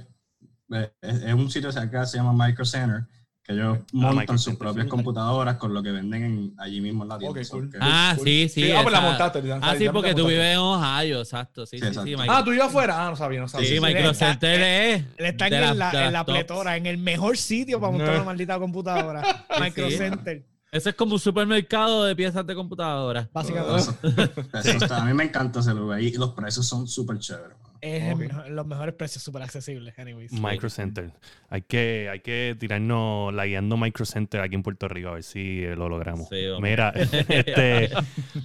[1.03, 3.05] es- es un sitio acá que se llama Micro Center,
[3.45, 7.09] que ellos montan Micro sus propias computadoras con lo que venden en- allí mismo en
[7.09, 7.41] la tienda.
[7.41, 7.71] Ok, So cool.
[7.73, 8.25] que- Ah, Cool.
[8.27, 8.71] sí, sí.
[8.71, 11.67] Ah, pues la montaste, Ah, sí, porque tú vives en Ohio, exacto.
[11.67, 12.09] Sí, Sí, sí, exacto.
[12.09, 12.29] sí.
[12.29, 13.05] Ah, tú ibas afuera.
[13.07, 13.67] Ah, no sabía, no sabía.
[13.69, 15.05] Sí, sí, Microcenter es.
[15.17, 18.15] Él está en, la, en la pletora, en el mejor sitio para montar No.
[18.17, 19.45] una maldita computadora.
[19.61, 19.97] Micro sí.
[19.97, 23.29] Center, Ese es como un supermercado de piezas de computadora.
[23.33, 23.77] básicamente.
[23.77, 27.57] Eso- eso está- a mí me encanta ese lugar y los precios son súper chéveres.
[27.83, 29.99] Es el los mejores precios, súper accesibles.
[29.99, 30.33] Anyways.
[30.33, 31.11] Micro Center.
[31.51, 35.25] Hay que, hay que tirarnos la guiando Micro Center aquí en Puerto Rico a ver
[35.25, 36.29] si eh, lo logramos.
[36.29, 36.91] Sí, mira,
[37.29, 37.91] este,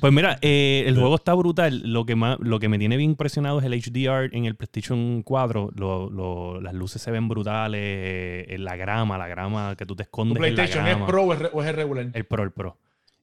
[0.01, 1.81] pues mira, eh, el juego está brutal.
[1.85, 5.21] Lo que más, lo que me tiene bien impresionado es el HDR en el PlayStation
[5.21, 5.69] 4.
[5.75, 7.79] Lo- lo- las luces se ven brutales.
[7.83, 10.97] eh, en la grama, la grama que tú te ¿Tu escondes en la PlayStation es.
[11.07, 12.07] Pro o es re- o es el regular?
[12.11, 12.77] El Pro, el Pro.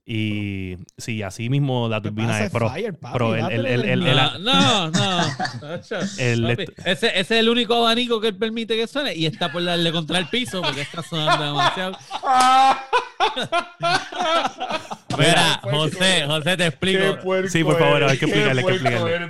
[0.07, 2.53] Y sí, así mismo la ¿Qué turbina es.
[2.53, 5.21] Fire, papi, el- el- el- el- No, no,
[6.19, 9.93] ese, ese es el único abanico que él permite que suene y está por darle
[9.93, 11.97] contra el piso porque está sonando demasiado.
[15.17, 17.01] Mira, José, José, te explico.
[17.49, 19.27] Sí, por favor, hay que explicarle, hay que explicarle.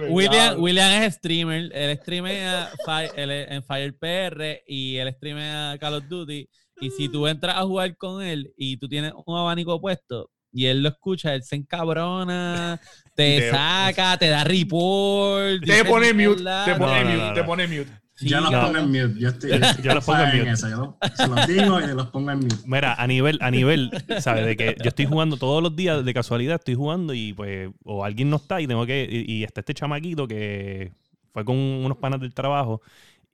[0.00, 0.14] No.
[0.14, 6.48] William, William es streamer, él streamea en Fire PR y él streamea Call of Duty.
[6.80, 10.66] Y si tú entras a jugar con él y tú tienes un abanico puesto y
[10.66, 12.80] él lo escucha, él se encabrona,
[13.16, 15.64] te saca, te da report.
[15.64, 17.90] Te pone mute, te pone No, no, mute, no, te pone mute.
[18.16, 19.20] Sí, yo los pongo en mute.
[19.20, 20.50] Yo, estoy, Yo- estoy yo los pongo en mute.
[20.50, 22.56] eso, yo los- se los digo y los pongo en mute.
[22.64, 24.46] Mira, a nivel, a nivel, ¿sabes?
[24.46, 28.04] De que yo estoy jugando todos los días, de casualidad estoy jugando y pues, o
[28.04, 30.92] alguien no está y tengo que, y, y está este chamaquito que
[31.32, 32.80] fue con unos panas del trabajo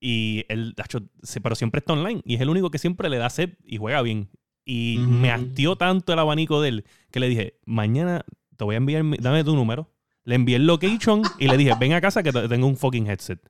[0.00, 0.74] y él,
[1.42, 4.00] pero siempre está online y es el único que siempre le da set y juega
[4.02, 4.30] bien.
[4.64, 8.24] Y me hastió tanto el abanico de él que le dije, mañana
[8.56, 9.90] te voy a enviar, dame tu número.
[10.24, 13.06] Le envié el location y le dije, ven a casa que te- tengo un fucking
[13.08, 13.40] headset.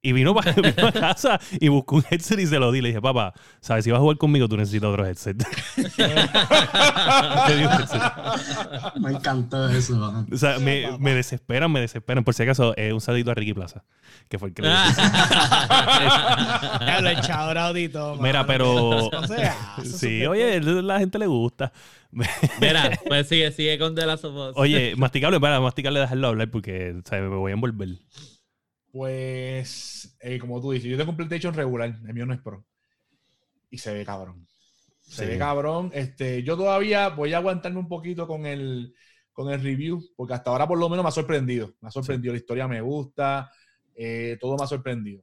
[0.00, 2.80] Y vino para, vino a casa y buscó un headset y se lo di.
[2.80, 3.84] Le dije, papá, ¿sabes?
[3.84, 5.44] Si vas a jugar conmigo, tú necesitas otro headset.
[9.00, 10.24] Me encantó eso.
[10.32, 12.24] O sea, me, me desesperan, me desesperan.
[12.24, 13.84] Por si acaso, eh, un saludito a Ricky Plaza,
[14.28, 18.16] que fue el que le Ya lo he echado audito.
[18.20, 19.10] Mira, pero-
[19.84, 21.72] Sí, oye, la gente le gusta.
[22.60, 24.52] Mira, pues sigue, sigue con The Last of Us.
[24.56, 27.88] Oye, masticable, para masticable, dejarlo hablar porque sea, me voy a envolver.
[28.92, 32.64] Pues, eh, como tú dices, yo tengo un PlayStation regular, el mío no es Pro.
[33.70, 34.46] Y se ve cabrón.
[35.00, 35.30] Se Sí.
[35.30, 35.90] ve cabrón.
[35.94, 38.94] Este, yo todavía voy a aguantarme un poquito con el,
[39.32, 41.74] con el review, porque hasta ahora por lo menos me ha sorprendido.
[41.80, 43.50] Me ha sorprendido, la historia me gusta,
[43.94, 45.22] eh, todo me ha sorprendido.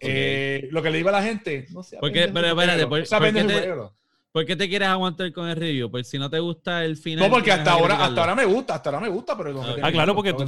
[0.00, 1.96] Eh, lo que le digo a la gente, no sé.
[1.98, 2.28] ¿Por qué?
[2.32, 3.74] Pero espérate, ¿por- por qué te-
[4.34, 5.88] ¿Por qué te quieres aguantar con el review?
[5.88, 7.28] Por si no te gusta el final.
[7.28, 9.92] No, porque hasta ahora, hasta ahora me gusta, hasta ahora me gusta, pero Ah, Ah,
[9.92, 10.44] claro, porque tú,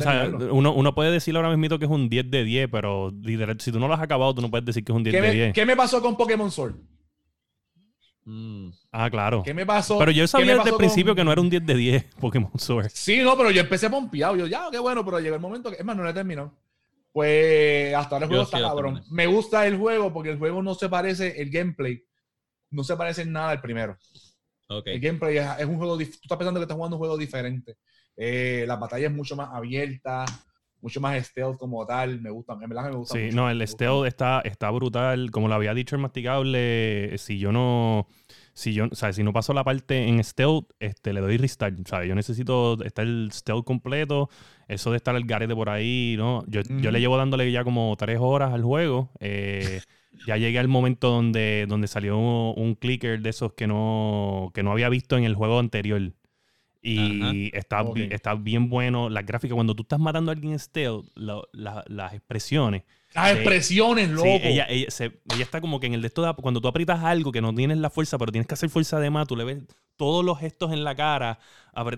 [0.50, 3.12] uno, uno puede decir ahora mismo que es un 10 de 10, pero
[3.60, 5.20] si tú no lo has acabado, tú no puedes decir que es un 10 ¿Qué
[5.22, 5.52] de me, 10.
[5.52, 6.74] qué me pasó con Pokémon Sword?
[8.24, 8.70] Mm.
[8.90, 9.44] Ah, claro.
[9.44, 9.98] ¿Qué me pasó?
[10.00, 12.50] Pero yo sabía desde el principio con- que no era un 10 de 10 Pokémon
[12.58, 12.88] Sword.
[12.92, 14.34] Sí, no, pero yo empecé pompeado.
[14.34, 16.52] Yo, ya, qué bueno, pero llegó el momento que, es más, no lo he terminado.
[17.12, 19.04] Pues hasta ahora el juego está cabrón.
[19.10, 22.02] Me gusta el juego porque el juego no se parece, el gameplay
[22.70, 23.96] no se parece en nada al primero.
[24.68, 24.86] Ok.
[24.88, 27.76] El gameplay es, es un juego, tú estás pensando que estás jugando un juego diferente.
[28.16, 30.24] Eh, la batalla es mucho más abierta,
[30.80, 32.20] mucho más stealth como tal.
[32.20, 33.14] Me gusta, en verdad me gusta.
[33.14, 35.30] Sí, mucho, no, el stealth está, está brutal.
[35.30, 38.06] Como lo había dicho el masticable, si yo no.
[38.54, 41.76] Si yo, o sea, si no paso la parte en stealth, este, le doy restart.
[41.86, 42.08] ¿sabes?
[42.08, 44.30] Yo necesito estar el stealth completo.
[44.66, 46.42] Eso de estar el garete por ahí, ¿no?
[46.46, 49.10] Yo, yo le llevo dándole ya como tres horas al juego.
[49.20, 49.82] Eh,
[50.26, 54.62] ya llegué al momento donde, donde salió un, un clicker de esos que no, que
[54.62, 56.12] no había visto en el juego anterior.
[56.82, 59.08] Y está, está bien bueno.
[59.10, 61.42] Las gráficas, cuando tú estás matando a alguien en stealth, la-
[61.88, 62.84] las expresiones.
[63.12, 63.36] Las Sí.
[63.38, 64.24] expresiones, loco.
[64.24, 66.68] Sí, ella, ella, se- ella está como que en el de esto, de- cuando tú
[66.68, 69.34] aprietas algo que no tienes la fuerza, pero tienes que hacer fuerza de más, tú
[69.36, 69.58] le ves
[69.96, 71.38] todos los gestos en la cara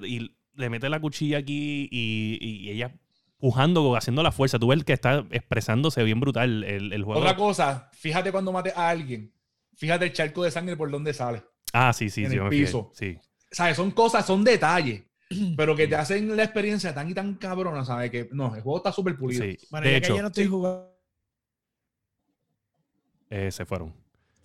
[0.06, 2.94] y le metes la cuchilla aquí y, y ella
[3.38, 4.58] pujando, haciendo la fuerza.
[4.58, 7.20] Tú ves que está expresándose bien brutal el, el juego.
[7.20, 9.32] Otra cosa, fíjate cuando mates a alguien.
[9.76, 11.42] Fíjate el charco de sangre por donde sale.
[11.72, 12.36] Ah, sí, sí, en sí.
[12.36, 12.90] el piso.
[12.94, 13.18] Sí.
[13.50, 13.76] ¿Sabes?
[13.76, 15.04] Son cosas, son detalles.
[15.56, 18.10] Pero que te hacen la experiencia tan y tan cabrona, ¿sabes?
[18.10, 19.44] Que no, el juego está súper pulido.
[19.44, 19.56] sí.
[19.70, 20.90] Bueno, de ya que hecho, yo no estoy jugando.
[23.30, 23.94] eh, se fueron.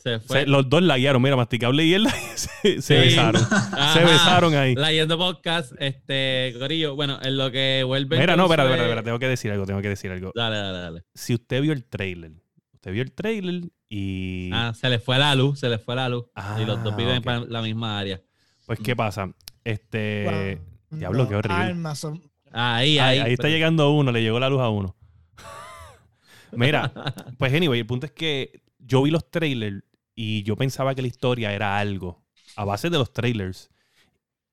[0.04, 0.42] Se fue.
[0.42, 1.22] Se- los dos la guiaron.
[1.22, 2.94] Mira, Masticable y él se, se Sí.
[2.94, 3.42] besaron.
[3.50, 3.94] Ajá.
[3.94, 4.76] Se besaron ahí.
[4.76, 8.20] Leyendo podcast, este, Corillo, bueno, en lo que vuelve.
[8.20, 10.32] Mira, no, espera, entonces- espera, espera, tengo que decir algo, tengo que decir algo.
[10.36, 11.04] Dale, dale, dale.
[11.14, 12.34] Si usted vio el trailer,
[12.74, 14.50] usted vio el trailer y...
[14.52, 16.26] Ah, se le fue la luz, se le fue la luz.
[16.62, 17.24] y los dos Ah, viven ok.
[17.24, 18.20] para la misma área.
[18.66, 19.32] Pues, ¿qué pasa?
[19.64, 20.60] Este...
[20.90, 21.64] Diablo, qué horrible.
[21.64, 23.20] Armas son- Ahí, Ahí, ahí.
[23.28, 24.96] ahí está llegando uno, le llegó la luz a uno.
[26.52, 26.92] Mira,
[27.38, 29.82] pues anyway, el punto es que yo vi los trailers
[30.16, 32.24] y yo pensaba que la historia era algo
[32.56, 33.70] a base de los trailers.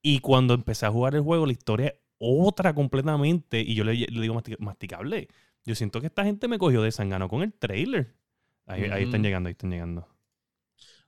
[0.03, 3.61] Y cuando empecé a jugar el juego, la historia es otra completamente.
[3.61, 5.29] Y yo le, le digo, "Mastica- masticable.
[5.65, 8.15] Yo siento que esta gente me cogió de sangano con el trailer.
[8.67, 10.09] Ahí, ahí están llegando, ahí están llegando.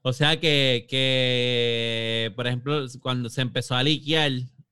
[0.01, 4.31] O sea que, que, por ejemplo, cuando se empezó a liquear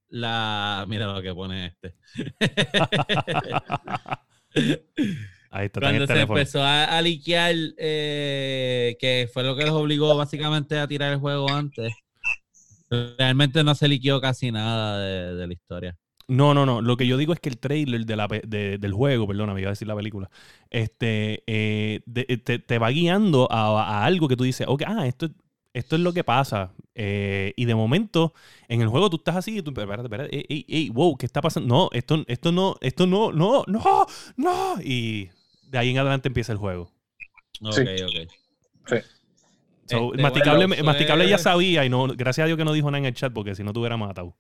[0.10, 0.86] la.
[0.90, 1.96] Mira lo que pone este.
[5.52, 10.16] ahí está, Cuando se empezó a, a liquear, eh, que fue lo que los obligó
[10.16, 11.92] básicamente a tirar el juego antes.
[13.18, 15.98] Realmente no se liqueó casi nada de, de la historia.
[16.28, 16.82] No, no, no.
[16.82, 19.62] Lo que yo digo es que el trailer de la de- del juego, perdona, me
[19.62, 20.30] iba a decir la película,
[20.70, 25.08] este, eh, de- te, te va guiando a, a algo que tú dices, ok, ah,
[25.08, 25.30] esto,
[25.74, 26.74] esto es lo que pasa.
[26.96, 28.34] Eh, y de momento,
[28.70, 31.26] en el juego tú estás así y tú, espérate, espérate, ey, ey, ey, wow, ¿qué
[31.26, 31.68] está pasando?
[31.74, 34.06] No, esto, esto no, esto no, no, no,
[34.38, 34.82] no.
[34.82, 35.30] Y
[35.72, 36.92] de ahí en adelante empieza el juego.
[37.62, 37.82] Ok, Sí.
[37.82, 38.30] ok.
[39.90, 42.90] So, Este, masticable, bueno, masticable ya sabía y no, gracias a Dios que no dijo
[42.90, 44.38] nada en el chat porque si no te hubiera matado.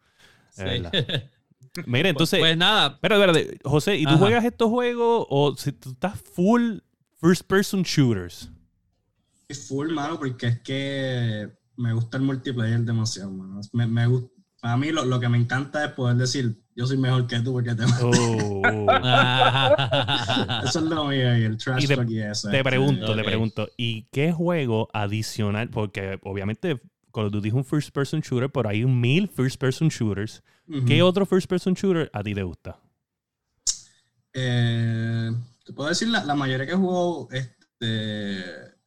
[0.51, 0.61] Sí.
[0.63, 0.91] Es verdad.
[1.85, 4.17] Mira, entonces, pues nada, Espera, espérate, José, ¿y tú Ajá.
[4.19, 6.79] juegas estos juegos o si tú estás full
[7.19, 8.49] first person shooters?
[9.47, 13.59] Es full, mano, porque es que me gusta el multiplayer demasiado, mano.
[13.73, 14.05] Me, me
[14.61, 17.51] a mí lo, lo que me encanta es poder decir, yo soy mejor que tú
[17.53, 18.91] porque te Oh, oh.
[20.65, 22.49] Eso es lo mío y el trash Y te- talk y eso.
[22.49, 25.69] te este, pregunto, te pregunto, ¿y qué juego adicional?
[25.69, 26.79] Porque obviamente
[27.13, 30.43] Call of Duty es un first person shooter, pero hay un mil first person shooters.
[30.87, 32.79] ¿Qué otro first person shooter a ti te gusta?
[34.33, 35.29] Eh,
[35.65, 38.39] te puedo decir, la, la mayoría que juego este,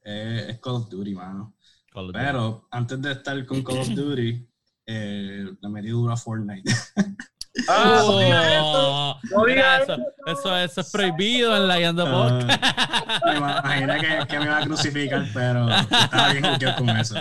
[0.02, 1.54] es, es Call of Duty, mano.
[1.92, 2.24] Call of Duty.
[2.24, 4.48] Pero antes de estar con Call of Duty,
[4.86, 6.70] eh, le metí duro a Fortnite.
[7.68, 9.36] Ah, Oh, eso.
[9.36, 13.24] No mira, eso, eso, eso es prohibido en la Ah, Podcast.
[13.26, 16.44] me imaginé que, que me iba a crucificar, pero estaba bien
[16.76, 17.14] con eso.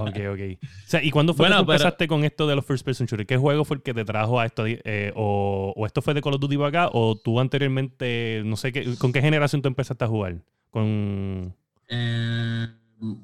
[0.00, 0.40] Ok, ok.
[0.62, 2.86] O sea, ¿y cuándo fue Bueno, que tú pero- empezaste con esto de los first
[2.86, 3.26] person shooters?
[3.26, 4.64] ¿Qué juego fue el que te trajo a esto?
[4.66, 6.90] eh, o, o esto fue de Call of Duty para acá?
[6.94, 10.36] ¿O tú anteriormente, no sé, qué, con qué generación tú empezaste a jugar?
[10.70, 11.54] Con...
[11.86, 12.66] Eh,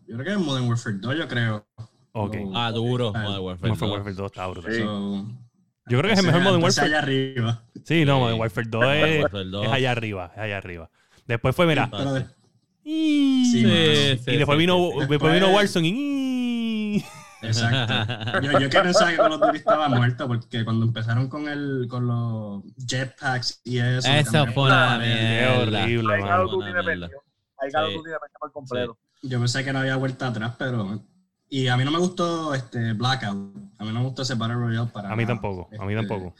[0.06, 1.66] yo creo que en Modern Warfare 2, yo creo.
[2.18, 2.36] Ok.
[2.54, 3.12] Ah, duro.
[3.14, 3.90] Ah, Modern Warfare Modern 2.
[3.92, 4.72] Warfare 2 está brutal.
[4.72, 4.80] Sí.
[4.80, 5.26] So,
[5.88, 6.86] Yo creo que es el mejor Modern Warfare.
[6.88, 7.62] allá arriba.
[7.84, 8.20] Sí, no, Sí.
[8.20, 9.66] Modern Warfare 2 Modern es, Warfare 2.
[9.66, 10.90] es allá arriba, es allá arriba.
[11.26, 11.84] Después fue, mira.
[11.86, 12.26] Sí, mano.
[12.84, 13.72] y después sí, vino,
[14.14, 14.30] sí, sí.
[14.36, 17.04] después vino Después- Warzone y...
[17.42, 18.40] exacto.
[18.42, 21.86] Yo, yo que pensaba que Call of Duty estaba muerto porque cuando empezaron con el
[21.88, 24.08] con los jetpacks y eso.
[24.10, 25.82] Eso fue una mierda.
[25.82, 26.22] horrible, Ahí.
[26.22, 27.08] Call of Duty perdió.
[27.58, 27.96] Ahí Call of Sí.
[27.98, 28.10] Duty
[28.40, 28.98] por completo.
[29.22, 31.00] Yo pensé que no había vuelta atrás, pero.
[31.48, 33.56] Y a mí no me gustó este Blackout.
[33.78, 35.12] A mí no me gustó ese Battle Royale para.
[35.12, 35.34] A mí nada.
[35.34, 36.34] tampoco, a mí Este, tampoco.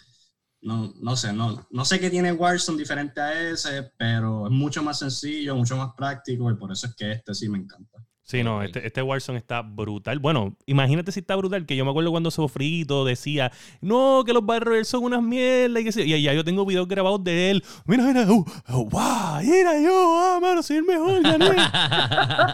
[0.63, 4.83] No, no sé, no, no sé qué tiene Warzone diferente a ese, pero es mucho
[4.83, 7.99] más sencillo, mucho más práctico y por eso es que este sí me encanta.
[8.29, 10.19] Sí, no, este, este Warzone está brutal.
[10.19, 14.45] Bueno, imagínate si está brutal, que yo me acuerdo cuando Sofrito decía, no, que los
[14.45, 15.81] Battle son unas mierdas.
[15.81, 17.65] Y, que se- y ya yo tengo videos grabados de él.
[17.85, 21.47] Mira, mira, uh, uh, wow, mira yo, ah, mano, soy el mejor, gané.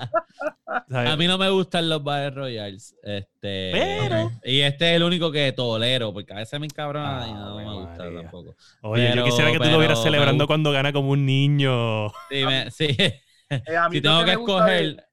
[1.10, 2.94] A mí no me gustan los Battle Royales.
[3.02, 4.30] Este, Pero-.
[4.44, 7.64] Y este es el único que tolero, porque a veces me encabrona y no me
[7.64, 8.22] gusta María.
[8.22, 8.56] tampoco.
[8.82, 10.46] Oye, yo quisiera que tú lo vieras celebrando gusta.
[10.48, 12.08] cuando gana como un niño.
[12.30, 12.94] Sí, me- sí.
[12.98, 15.04] Eh, a mí si tengo que gusta escoger.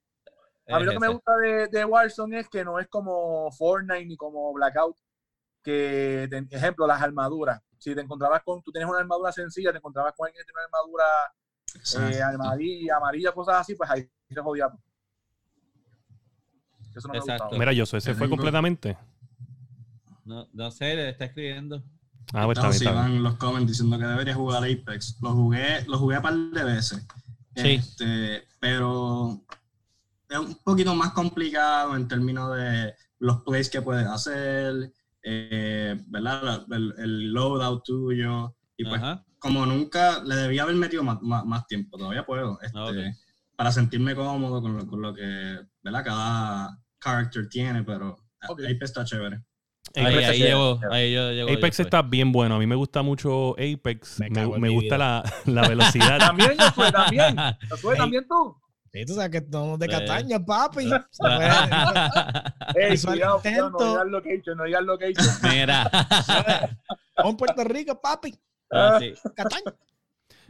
[0.74, 3.52] A mí lo es que me gusta de, de Warzone es que no es como
[3.52, 4.96] Fortnite ni como Blackout.
[5.64, 7.62] Que, te- ejemplo, las armaduras.
[7.78, 10.60] Si te encontrabas con, tú tienes una armadura sencilla, te encontrabas con alguien que tiene
[10.60, 14.70] una armadura eh, amarilla, amarilla, cosas así, pues ahí se jodía.
[16.96, 17.44] Eso no me Exacto.
[17.46, 17.60] gustaba.
[17.60, 18.98] Mira, yo ese fue completamente.
[20.26, 21.84] No, no sé, le está escribiendo.
[22.34, 22.96] Ah, pues está bien, está bien.
[23.04, 25.18] van los comments diciendo que debería jugar Apex.
[25.22, 27.08] Lo jugué, lo jugué un par de veces.
[27.56, 27.76] Sí.
[27.76, 29.42] Este, pero
[30.30, 36.66] es un poquito más complicado en términos de los plays que puedes hacer, eh, ¿verdad?
[36.72, 38.56] El, el loadout tuyo.
[38.78, 39.26] Y pues, Ajá.
[39.40, 41.98] como nunca, le debía haber metido más, más- más tiempo.
[41.98, 42.60] Todavía puedo.
[42.62, 42.96] Este, Ok.
[43.58, 46.04] Para sentirme cómodo con lo, con lo que, ¿verdad?
[46.06, 48.16] Cada character tiene, pero.
[48.42, 49.44] Apex está chévere.
[49.96, 51.44] Ahí, Apex, ahí llevo, ahí yo.
[51.54, 52.56] Apex yo, está bien bueno.
[52.56, 54.20] A mí me gusta mucho Apex.
[54.22, 56.20] Me Me, me gusta la, la velocidad.
[56.20, 57.36] También, yo fue, también.
[57.70, 58.00] ¿Lo fue Ey.
[58.00, 58.56] también tú?
[58.92, 59.92] Sí, tú sabes que somos de Sí.
[59.92, 60.86] Cataña, papi.
[62.76, 65.28] Ey, cuidado, cuidado, no digas location, no digas location.
[65.44, 65.90] Mira.
[67.18, 68.40] Vamos a Puerto Rico, papi.
[68.72, 69.14] Ah, sí.
[69.36, 69.74] Cataña.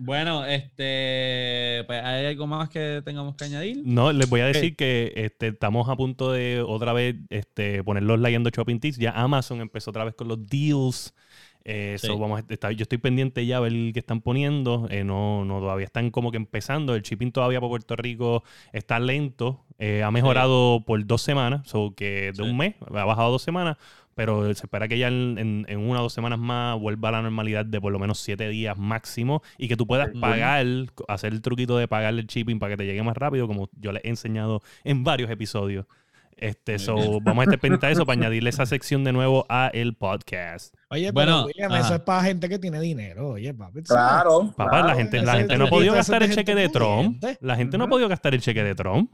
[0.02, 3.82] Bueno, este, pues hay algo más que tengamos que añadir.
[3.84, 8.04] No, les voy a decir que este, estamos a punto de otra vez este, poner
[8.04, 8.98] los Leyendo Shopping Tips.
[8.98, 11.14] Ya Amazon empezó otra vez con los deals.
[11.66, 12.08] Eh, Sí.
[12.08, 14.88] so vamos a estar- yo estoy pendiente ya a ver qué están poniendo.
[14.90, 16.96] Eh, no, no, todavía están como que empezando.
[16.96, 18.44] El shipping todavía para Puerto Rico
[18.74, 19.66] está lento.
[19.78, 22.42] Eh, ha mejorado por dos semanas, so que de Sí.
[22.42, 23.78] un mes ha bajado dos semanas.
[24.16, 27.12] Pero se espera que ya en, en- en una o dos semanas más vuelva a
[27.14, 30.66] la normalidad de por lo menos siete días máximo y que tú puedas pagar,
[31.08, 33.94] hacer el truquito de pagar el shipping para que te llegue más rápido, como yo
[33.94, 35.86] les he enseñado en varios episodios.
[36.42, 39.70] Este, so, vamos a estar pendientes de eso para añadirle esa sección de nuevo a
[39.74, 40.74] el podcast.
[40.90, 41.82] Oye, Bueno, pero William, ajá.
[41.86, 43.30] eso es para gente que tiene dinero.
[43.32, 43.84] Oye, papi.
[43.84, 44.54] Claro.
[44.56, 44.88] Papá, claro.
[44.88, 47.24] la gente, la gente no ha podido gastar el cheque de Trump.
[47.42, 49.12] La gente no ha podido gastar el cheque de Trump.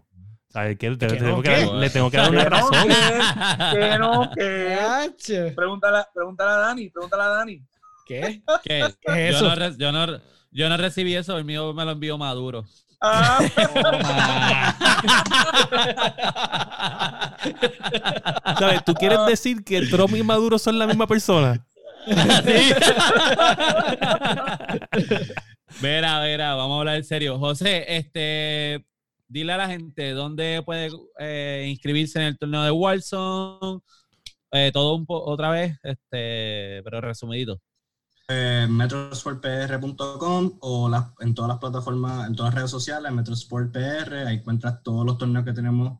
[0.50, 0.90] ¿Sabes qué?
[0.92, 1.66] Le, tengo no, que ¿qué?
[1.66, 2.88] dar- le tengo que dar una razón.
[2.88, 5.52] que- que no, que.
[5.56, 7.62] Pregúntale, pregúntale a Dani, pregúntale a Dani.
[8.06, 8.42] ¿Qué?
[8.64, 8.86] ¿Qué?
[9.02, 9.56] ¿Qué es Yo eso?
[9.56, 10.20] no, yo, no,
[10.52, 12.66] yo no recibí eso, el mío me lo envió Maduro.
[13.02, 13.40] Ah,
[18.60, 18.86] ¿Sabes?
[18.86, 21.66] ¿Tú quieres decir que Trump y Maduro son la misma persona?
[25.82, 27.40] Vera, Vera, vamos a hablar en serio.
[27.40, 28.86] José, este,
[29.28, 30.90] dile a la gente dónde puede
[31.20, 33.80] eh, inscribirse en el torneo de Warzone.
[34.52, 37.60] Eh, todo un po otra vez, este, pero resumidito.
[38.28, 44.38] Eh, metrosportpr.com o las- en todas las plataformas, en todas las redes sociales, Metrosportpr, ahí
[44.38, 46.00] encuentras todos los torneos que tenemos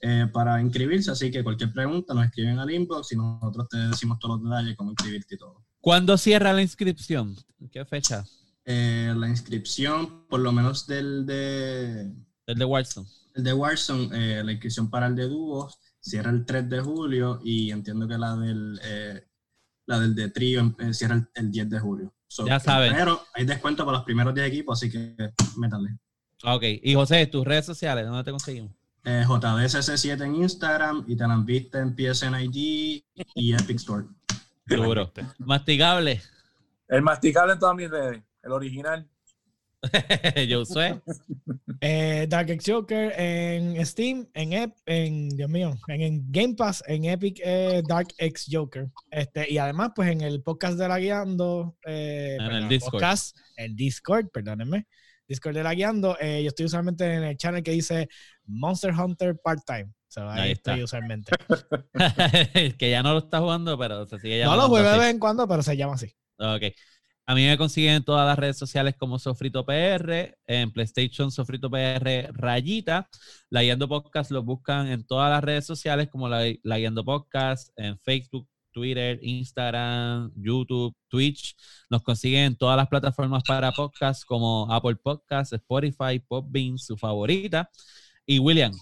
[0.00, 4.18] eh, para inscribirse, así que cualquier pregunta nos escriben al inbox y nosotros te decimos
[4.18, 5.64] todos los detalles, cómo inscribirte y todo.
[5.80, 7.34] ¿Cuándo cierra la inscripción?
[7.72, 8.24] ¿Qué fecha?
[8.66, 12.12] Eh, la inscripción, por lo menos del de,
[12.46, 13.08] El de Warzone.
[13.34, 17.70] el de Warzone, la inscripción para el de dúos cierra el 3 de julio y
[17.70, 18.78] entiendo que la del,
[19.86, 22.14] la del de trío eh, cierra el, el 10 de julio.
[22.26, 22.92] So, Ya saben.
[22.94, 25.14] Pero hay descuento para los primeros 10 equipos, así que
[25.56, 25.96] métanle.
[26.44, 26.62] Ok.
[26.82, 28.72] Y José, tus redes sociales, ¿dónde te conseguimos?
[29.04, 33.02] Eh, JDSC7 en Instagram y viste en PSN ID
[33.34, 34.06] y Epic Store.
[34.66, 35.12] Duro.
[35.38, 36.22] Masticable.
[36.88, 38.22] El masticable en todas mis redes.
[38.42, 39.06] El original.
[40.48, 41.00] Yo sé.
[41.80, 46.82] Eh, Dark X Joker en Steam, en, Ep- en Dios mío, en, en Game Pass,
[46.86, 48.88] en Epic eh, Dark X Joker.
[49.10, 52.92] Este, y además, pues en el podcast de la Guiando, eh, En el Discord.
[52.92, 54.86] podcast, el Discord, perdónenme,
[55.28, 58.08] Discord de la Guiando, eh, yo estoy usualmente en el channel que dice
[58.46, 59.84] Monster Hunter Part-Time.
[59.86, 60.72] O sea, ahí, Ahí está.
[60.72, 61.32] estoy usualmente.
[62.78, 64.62] que ya no lo está jugando, pero se sigue No llamando.
[64.64, 66.14] lo juego de vez en cuando, pero se llama así.
[66.38, 66.62] Ok.
[67.26, 71.70] A mí me consiguen en todas las redes sociales como Sofrito PR, en PlayStation Sofrito
[71.70, 73.08] PR Rayita.
[73.48, 76.44] La Guiando Podcast lo buscan en todas las redes sociales como La,
[76.76, 81.56] Guiando Podcast, en Facebook, Twitter, Instagram, YouTube, Twitch.
[81.88, 87.70] Nos consiguen en todas las plataformas para podcast como Apple Podcasts, Spotify, Popbean, su favorita.
[88.26, 88.72] Y William,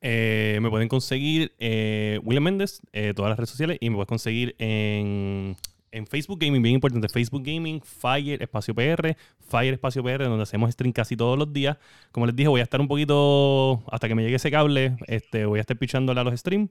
[0.00, 4.08] Eh, me pueden conseguir eh, William Méndez, eh, todas las redes sociales, y me puedes
[4.08, 5.56] conseguir en,
[5.92, 9.14] en Facebook Gaming, bien importante, Facebook Gaming, Fire Espacio PR,
[9.48, 11.76] Fire Espacio PR, donde hacemos stream casi todos los días.
[12.10, 15.44] Como les dije, voy a estar un poquito, hasta que me llegue ese cable, este,
[15.46, 16.70] voy a estar pichándole a los streams.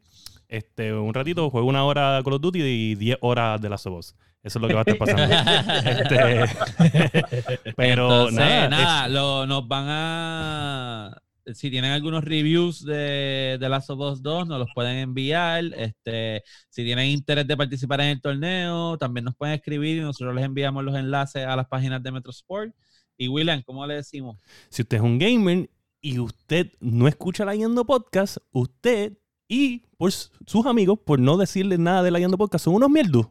[0.49, 3.93] Este, un ratito, juego una hora Call of Duty y 10 horas de Last of
[3.99, 4.15] Us.
[4.43, 5.23] Eso es lo que va a estar pasando.
[6.01, 11.20] Este, pero Entonces, nada, nada, es- lo- nos van a.
[11.53, 15.63] Si tienen algunos reviews de, de Last of Us 2, nos los pueden enviar.
[15.75, 20.35] Este, si tienen interés de participar en el torneo, también nos pueden escribir y nosotros
[20.35, 22.73] les enviamos los enlaces a las páginas de Metrosport.
[23.17, 24.37] Y William, ¿cómo le decimos?
[24.69, 25.69] Si usted es un gamer
[26.01, 29.13] y usted no escucha la Yendo Podcast, usted
[29.47, 32.89] y por s- sus amigos, por no decirle nada de la Yendo Podcast, son unos
[32.89, 33.27] mierdos.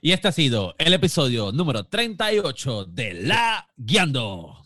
[0.00, 4.56] Y este ha sido el episodio número 38 de La Guiando.